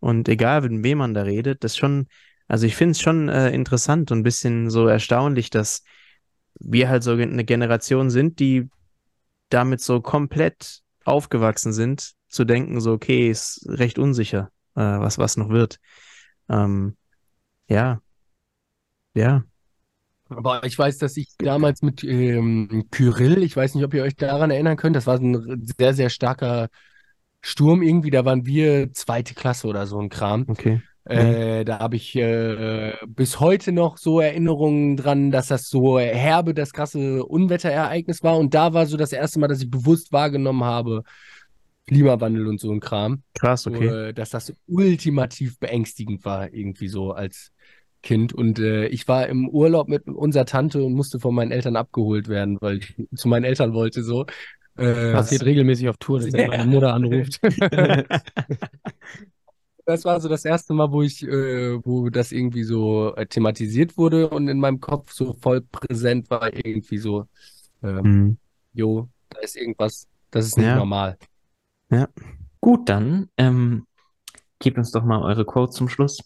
[0.00, 2.06] Und egal, mit wem man da redet, das schon,
[2.48, 5.82] also ich finde es schon äh, interessant und ein bisschen so erstaunlich, dass
[6.60, 8.70] wir halt so eine Generation sind, die
[9.52, 15.36] damit so komplett aufgewachsen sind, zu denken, so, okay, ist recht unsicher, äh, was, was
[15.36, 15.78] noch wird.
[16.48, 16.96] Ähm,
[17.68, 18.00] ja.
[19.14, 19.44] Ja.
[20.28, 24.16] Aber ich weiß, dass ich damals mit ähm, Kyrill, ich weiß nicht, ob ihr euch
[24.16, 26.68] daran erinnern könnt, das war ein sehr, sehr starker
[27.42, 30.46] Sturm irgendwie, da waren wir zweite Klasse oder so ein Kram.
[30.48, 30.80] Okay.
[31.04, 36.54] Äh, da habe ich äh, bis heute noch so Erinnerungen dran, dass das so herbe,
[36.54, 38.38] das krasse Unwetterereignis war.
[38.38, 41.02] Und da war so das erste Mal, dass ich bewusst wahrgenommen habe,
[41.86, 43.22] Klimawandel und so ein Kram.
[43.34, 43.86] Krass, So, okay.
[43.86, 47.50] äh, dass das ultimativ beängstigend war, irgendwie so als
[48.02, 48.32] Kind.
[48.32, 52.28] Und äh, ich war im Urlaub mit unserer Tante und musste von meinen Eltern abgeholt
[52.28, 54.26] werden, weil ich zu meinen Eltern wollte so.
[54.76, 56.46] Äh, Passiert regelmäßig auf Tour, dass Ja.
[56.48, 57.40] meine Mutter anruft.
[59.84, 63.96] Das war so das erste Mal, wo ich, äh, wo das irgendwie so äh, thematisiert
[63.96, 67.26] wurde und in meinem Kopf so voll präsent war, irgendwie so,
[67.82, 68.38] ähm, Mhm.
[68.74, 70.76] jo, da ist irgendwas, das ist nicht Ja.
[70.76, 71.18] normal.
[72.60, 73.86] Gut, dann ähm,
[74.60, 76.20] gebt uns doch mal eure Quotes zum Schluss.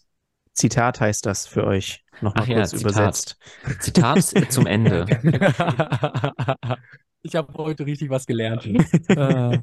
[0.53, 2.03] Zitat heißt das für euch.
[2.21, 2.81] Nochmal Ach ja, kurz Zitat.
[2.81, 3.37] übersetzt.
[3.79, 5.05] Zitat zum Ende.
[7.23, 8.67] Ich habe heute richtig was gelernt.
[9.17, 9.57] Ah,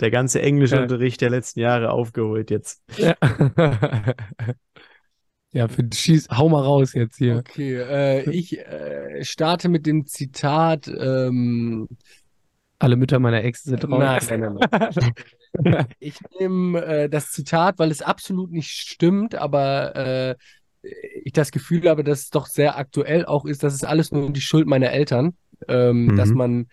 [0.00, 2.82] Der ganze Englischunterricht der letzten Jahre aufgeholt jetzt.
[2.96, 3.14] ja.
[5.52, 7.38] ja, für schieß, hau mal raus jetzt hier.
[7.38, 10.88] Okay, äh, ich äh, starte mit dem Zitat.
[10.88, 11.88] Ähm,
[12.78, 14.28] Alle Mütter meiner Ex sind raus.
[14.30, 14.58] nein, nein,
[15.62, 15.86] nein.
[15.98, 20.36] Ich nehme äh, das Zitat, weil es absolut nicht stimmt, aber äh,
[21.24, 23.62] ich das Gefühl habe, dass es doch sehr aktuell auch ist.
[23.64, 25.34] Das ist alles nur die Schuld meiner Eltern,
[25.68, 26.16] ähm, Mhm.
[26.16, 26.68] dass man,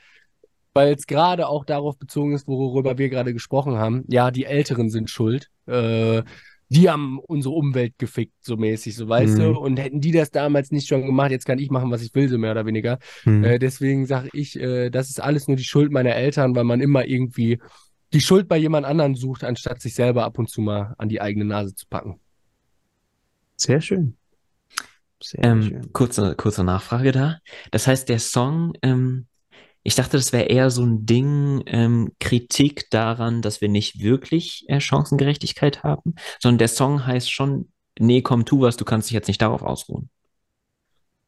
[0.78, 4.03] weil es gerade auch darauf bezogen ist, worüber wir gerade gesprochen haben.
[4.07, 5.49] Ja, die Älteren sind schuld.
[5.65, 6.21] Äh,
[6.69, 9.41] die haben unsere Umwelt gefickt, so mäßig, so weißt Mhm.
[9.41, 9.49] du.
[9.59, 12.30] Und hätten die das damals nicht schon gemacht, jetzt kann ich machen, was ich will,
[12.30, 12.99] so mehr oder weniger.
[13.23, 13.43] Hm.
[13.43, 16.82] Äh, deswegen sage ich, äh, das ist alles nur die Schuld meiner Eltern, weil man
[16.82, 17.59] immer irgendwie
[18.13, 21.21] die Schuld bei jemand anderen sucht, anstatt sich selber ab und zu mal an die
[21.21, 22.19] eigene Nase zu packen.
[23.55, 24.15] Sehr schön.
[25.23, 25.93] Sehr Ähm, schön.
[25.93, 27.39] kurze, kurze Nachfrage da.
[27.71, 29.25] Das heißt, der Song, ähm,
[29.88, 34.65] ich dachte, das wäre eher so ein Ding, ähm, Kritik daran, dass wir nicht wirklich
[34.67, 39.13] äh, Chancengerechtigkeit haben, sondern der Song heißt schon, nee, komm, tu was, du kannst dich
[39.13, 40.09] jetzt nicht darauf ausruhen.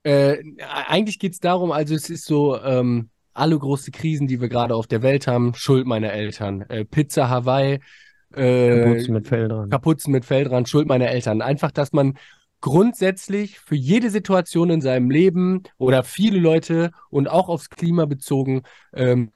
[0.04, 4.50] Äh, eigentlich geht es darum, also es ist so, ähm, alle große Krisen, die wir
[4.50, 6.64] gerade auf der Welt haben, Schuld meiner Eltern.
[6.64, 7.80] Äh, Pizza Hawaii,
[8.34, 9.70] äh, Kapuzen mit Feldern.
[9.70, 11.42] Kapuzen mit Feldrand, Schuld meiner Eltern.
[11.42, 12.18] Einfach, dass man
[12.62, 18.64] grundsätzlich für jede Situation in seinem Leben oder viele Leute und auch aufs Klima bezogen
[18.94, 19.32] ähm,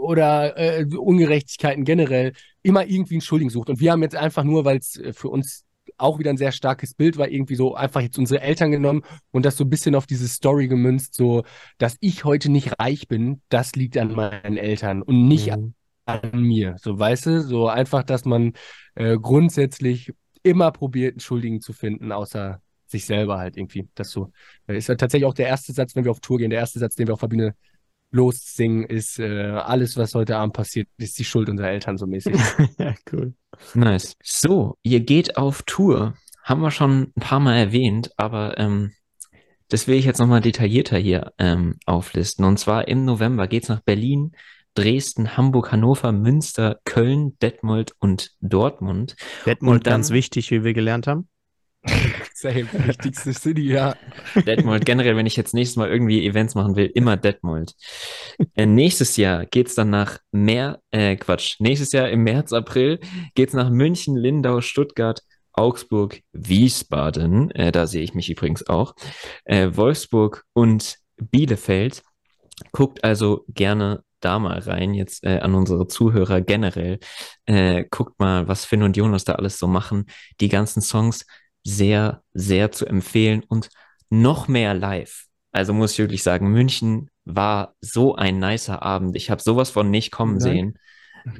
[0.00, 2.32] oder äh, Ungerechtigkeiten generell
[2.62, 3.70] immer irgendwie einen Schuldigen sucht.
[3.70, 5.64] Und wir haben jetzt einfach nur, weil es für uns
[5.96, 9.44] auch wieder ein sehr starkes Bild war, irgendwie so einfach jetzt unsere Eltern genommen und
[9.44, 11.44] das so ein bisschen auf diese Story gemünzt, so,
[11.78, 15.74] dass ich heute nicht reich bin, das liegt an meinen Eltern und nicht Mhm.
[16.06, 16.76] an mir.
[16.78, 18.52] So, weißt du, so einfach, dass man
[18.94, 20.12] äh, grundsätzlich
[20.42, 23.88] immer probiert, einen Schuldigen zu finden, außer sich selber halt irgendwie.
[23.94, 24.32] Das so
[24.66, 26.78] äh, ist ja tatsächlich auch der erste Satz, wenn wir auf Tour gehen, der erste
[26.78, 27.54] Satz, den wir auf der Bühne
[28.10, 32.34] lossingen, ist äh, alles, was heute Abend passiert, ist die Schuld unserer Eltern so mäßig.
[32.78, 33.34] ja, cool.
[33.74, 34.16] Nice.
[34.22, 36.14] So, ihr geht auf Tour.
[36.42, 38.92] Haben wir schon ein paar Mal erwähnt, aber ähm,
[39.68, 42.44] das will ich jetzt nochmal detaillierter hier ähm, auflisten.
[42.44, 44.32] Und zwar im November geht's nach Berlin,
[44.78, 49.16] Dresden, Hamburg, Hannover, Münster, Köln, Detmold und Dortmund.
[49.44, 51.28] Detmold Und dann- ganz wichtig, wie wir gelernt haben.
[52.34, 53.96] Safe, wichtigste City, ja.
[54.46, 57.72] Detmold, generell, wenn ich jetzt nächstes Mal irgendwie Events machen will, immer Detmold.
[58.54, 63.00] Äh, nächstes Jahr geht's dann nach Mer, äh, Quatsch, nächstes Jahr im März, April
[63.34, 65.22] geht's nach München, Lindau, Stuttgart,
[65.52, 68.94] Augsburg, Wiesbaden, äh, da sehe ich mich übrigens auch,
[69.44, 72.02] äh, Wolfsburg und Bielefeld.
[72.72, 76.98] Guckt also gerne da mal rein, jetzt äh, an unsere Zuhörer generell.
[77.46, 80.06] Äh, guckt mal, was Finn und Jonas da alles so machen.
[80.40, 81.26] Die ganzen Songs
[81.64, 83.68] sehr, sehr zu empfehlen und
[84.10, 85.26] noch mehr live.
[85.52, 89.16] Also muss ich wirklich sagen, München war so ein nicer Abend.
[89.16, 90.78] Ich habe sowas von nicht kommen sehen.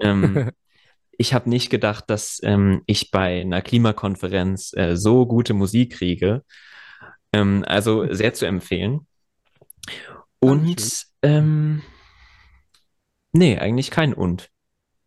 [0.01, 0.51] Ähm,
[1.19, 6.45] ich habe nicht gedacht, dass ähm, ich bei einer Klimakonferenz äh, so gute Musik kriege.
[7.33, 9.07] Ähm, also sehr zu empfehlen.
[10.41, 11.83] Und ähm,
[13.33, 14.51] nee, eigentlich kein Und.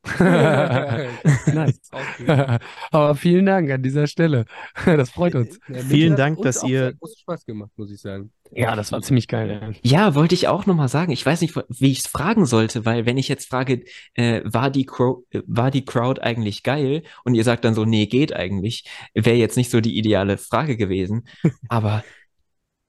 [0.20, 1.80] nice.
[2.92, 4.46] Aber vielen Dank an dieser Stelle.
[4.86, 5.60] Das freut uns.
[5.88, 8.32] Vielen Dank, dass ihr- Hat großen Spaß gemacht, muss ich sagen.
[8.52, 9.76] Ja, das war ziemlich geil.
[9.84, 11.12] Ja, wollte ich auch nochmal sagen.
[11.12, 13.84] Ich weiß nicht, wie ich es fragen sollte, weil wenn ich jetzt frage,
[14.16, 17.04] äh, war, die Crow, äh, war die Crowd eigentlich geil?
[17.24, 20.76] Und ihr sagt dann so, nee, geht eigentlich, wäre jetzt nicht so die ideale Frage
[20.78, 21.28] gewesen.
[21.70, 22.04] Aber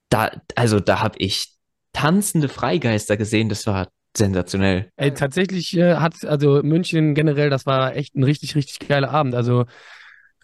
[0.08, 1.52] da, also da habe ich
[1.92, 4.90] tanzende Freigeister gesehen, das war sensationell.
[4.96, 9.34] Ey, tatsächlich äh, hat, also München generell, das war echt ein richtig, richtig geiler Abend.
[9.34, 9.64] Also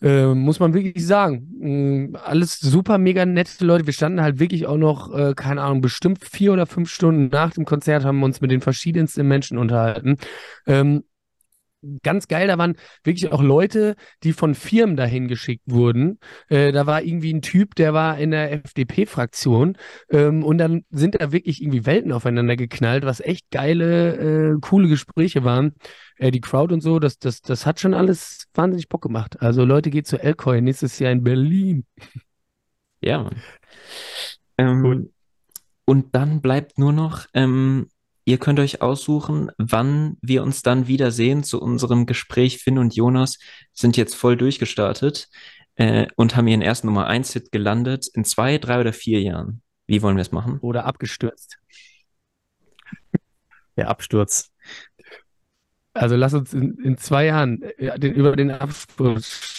[0.00, 1.48] äh, muss man wirklich sagen.
[2.12, 3.86] Mm, alles super mega nette Leute.
[3.86, 7.52] Wir standen halt wirklich auch noch, äh, keine Ahnung, bestimmt vier oder fünf Stunden nach
[7.52, 10.16] dem Konzert, haben uns mit den verschiedensten Menschen unterhalten.
[10.66, 11.04] Ähm,
[12.03, 16.18] ganz geil, da waren wirklich auch Leute, die von Firmen dahin geschickt wurden.
[16.49, 19.76] Äh, da war irgendwie ein Typ, der war in der FDP-Fraktion
[20.11, 24.89] ähm, und dann sind da wirklich irgendwie Welten aufeinander geknallt, was echt geile, äh, coole
[24.89, 25.74] Gespräche waren.
[26.16, 29.41] Äh, die Crowd und so, das, das, das hat schon alles wahnsinnig Bock gemacht.
[29.41, 31.85] Also Leute, geht zu Elcoy nächstes Jahr in Berlin.
[33.01, 33.37] Ja, Mann.
[34.59, 35.11] Ähm, Cool.
[35.84, 37.88] Und dann bleibt nur noch, ähm,
[38.29, 42.59] ihr könnt euch aussuchen, wann wir uns dann wiedersehen zu unserem Gespräch.
[42.59, 43.38] Finn und Jonas
[43.72, 45.30] sind jetzt voll durchgestartet
[45.76, 49.63] äh, und haben ihren ersten Nummer 1 Hit gelandet in zwei, drei oder vier Jahren.
[49.87, 50.59] Wie wollen wir es machen?
[50.61, 51.57] Oder abgestürzt.
[53.79, 54.53] Der Absturz.
[56.00, 59.58] Also lass uns in, in zwei Jahren äh, den, über den Absturz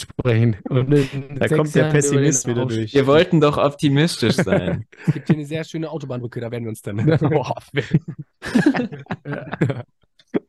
[0.00, 0.56] sprechen.
[0.64, 2.82] Da kommt der Jahren Pessimist wieder Aufstieg.
[2.82, 2.94] durch.
[2.94, 4.86] Wir wollten doch optimistisch sein.
[5.06, 6.96] Es gibt hier eine sehr schöne Autobahnbrücke, da werden wir uns dann.
[7.20, 7.54] Boah,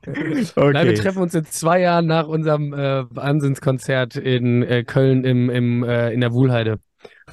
[0.05, 0.93] Nein, wir Okay.
[0.93, 6.11] treffen uns in zwei Jahren nach unserem äh, Wahnsinnskonzert in äh, Köln im, im, äh,
[6.11, 6.79] in der Wohlheide.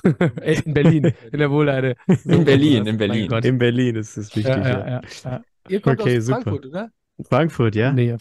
[0.02, 1.94] Äh, in Berlin, in der Wohlheide.
[2.24, 3.30] In Berlin, in Berlin.
[3.42, 4.46] In Berlin ist es wichtig.
[4.46, 5.42] Ja, Ja, ja.
[5.68, 6.42] Ihr kommt Okay, aus super.
[6.42, 6.90] Frankfurt, oder?
[7.22, 7.92] Frankfurt, ja?
[7.92, 8.16] Nee,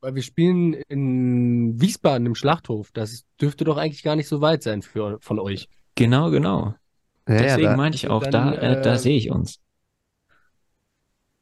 [0.00, 2.90] Weil wir spielen in Wiesbaden im Schlachthof.
[2.92, 5.68] Das dürfte doch eigentlich gar nicht so weit sein für, von euch.
[5.94, 6.74] Genau, genau.
[7.28, 9.60] Ja, ja, Deswegen da, meinte ich auch, dann, da, äh, da äh, sehe ich uns.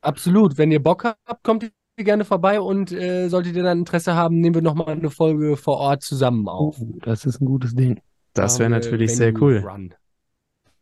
[0.01, 0.59] Absolut.
[0.59, 4.41] Wenn ihr Bock habt, kommt ihr gerne vorbei und äh, solltet ihr dann Interesse haben,
[4.41, 6.77] nehmen wir nochmal eine Folge vor Ort zusammen auf.
[6.81, 8.01] Oh, das ist ein gutes Ding.
[8.35, 9.59] das wäre natürlich sehr cool.
[9.59, 9.95] Run.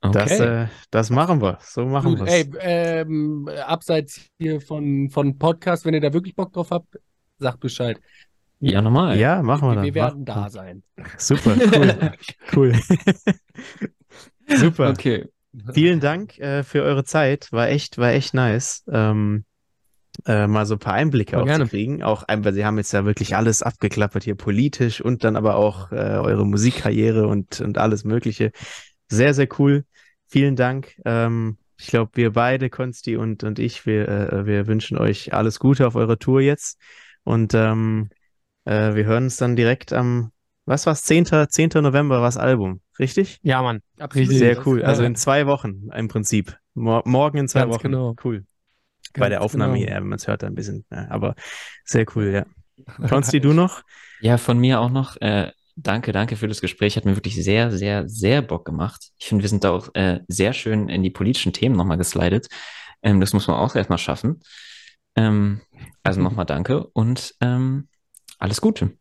[0.02, 0.62] Das, Okay.
[0.62, 1.58] äh, das machen wir.
[1.62, 6.52] So machen wir ey, ähm, abseits hier von, von Podcast, wenn ihr da wirklich Bock
[6.52, 6.98] drauf habt,
[7.38, 8.00] sagt Bescheid.
[8.60, 9.18] Ja, normal.
[9.18, 9.84] Ja, machen wir wir, dann.
[9.84, 10.82] wir werden da sein.
[11.16, 12.12] Super, cool.
[12.56, 12.74] cool.
[14.56, 14.90] Super.
[14.90, 15.26] Okay.
[15.72, 17.50] Vielen Dank äh, für eure Zeit.
[17.52, 18.84] War echt, war echt nice.
[18.90, 19.44] Ähm,
[20.26, 21.64] äh, mal so ein paar Einblicke auch gerne.
[21.64, 22.02] zu kriegen.
[22.02, 25.92] Auch, weil Sie haben jetzt ja wirklich alles abgeklappert hier politisch und dann aber auch
[25.92, 28.52] äh, eure Musikkarriere und, und alles Mögliche.
[29.10, 29.84] Sehr, sehr cool.
[30.28, 30.94] Vielen Dank.
[31.04, 35.58] Ähm, ich glaube, wir beide, Konsti und, und ich, wir, äh, wir wünschen euch alles
[35.58, 36.78] Gute auf eurer Tour jetzt.
[37.24, 38.10] Und ähm,
[38.64, 40.30] äh, wir hören uns dann direkt am,
[40.64, 41.26] was war's, 10.
[41.48, 41.70] 10.
[41.82, 43.38] November war das Album, richtig?
[43.42, 43.80] Ja, Mann.
[43.98, 44.28] Absolut.
[44.28, 44.82] Sehr cool.
[44.82, 45.08] Also Ja.
[45.08, 46.56] in zwei Wochen im Prinzip.
[46.74, 47.82] Mor morgen in zwei Ganz Wochen.
[47.82, 48.14] genau.
[48.22, 48.44] Cool.
[49.14, 49.86] Bei der Ganz Aufnahme genau.
[49.86, 50.84] hier, wenn man es hört, ein bisschen.
[50.92, 51.34] Ja, aber
[51.84, 52.46] sehr cool, ja.
[53.08, 53.82] Konsti, du noch?
[54.20, 55.16] Ja, von mir auch noch.
[55.20, 55.50] Äh,
[55.82, 56.96] danke, danke für das Gespräch.
[56.96, 59.10] Hat mir wirklich sehr, sehr, sehr Bock gemacht.
[59.18, 62.48] Ich finde, wir sind da auch äh, sehr schön in die politischen Themen nochmal geslidet.
[63.02, 64.40] Ähm, das muss man auch erstmal schaffen.
[65.16, 65.60] Ähm,
[66.02, 67.88] also nochmal danke und ähm,
[68.38, 68.92] alles Gute.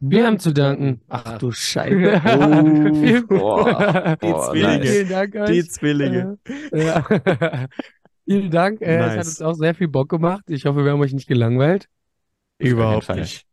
[0.00, 1.00] Wir haben zu danken.
[1.08, 2.20] Ach du Scheiße.
[3.30, 4.78] Oh, boah, Die boah, Zwillinge.
[4.78, 4.90] nice.
[4.90, 5.50] Vielen Dank euch.
[5.50, 6.38] Die Zwillinge.
[6.72, 7.06] Äh, ja.
[8.26, 8.80] Vielen Dank.
[8.82, 9.26] Äh, Es hat Nice.
[9.28, 10.44] uns auch sehr viel Bock gemacht.
[10.48, 11.88] Ich hoffe, wir haben euch nicht gelangweilt.
[12.58, 13.46] Überhaupt nicht.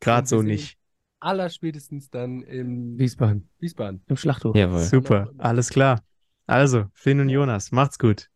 [0.00, 0.76] Gerade so nicht.
[1.22, 3.48] Allerspätestens dann in Wiesbaden.
[3.60, 4.02] Wiesbaden.
[4.08, 4.56] Im Schlachthof.
[4.56, 4.80] Jawohl.
[4.80, 5.30] Super.
[5.38, 6.02] Alles klar.
[6.48, 8.28] Also, Finn und Jonas, macht's gut.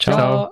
[0.00, 0.16] Ciao.
[0.16, 0.50] Ciao.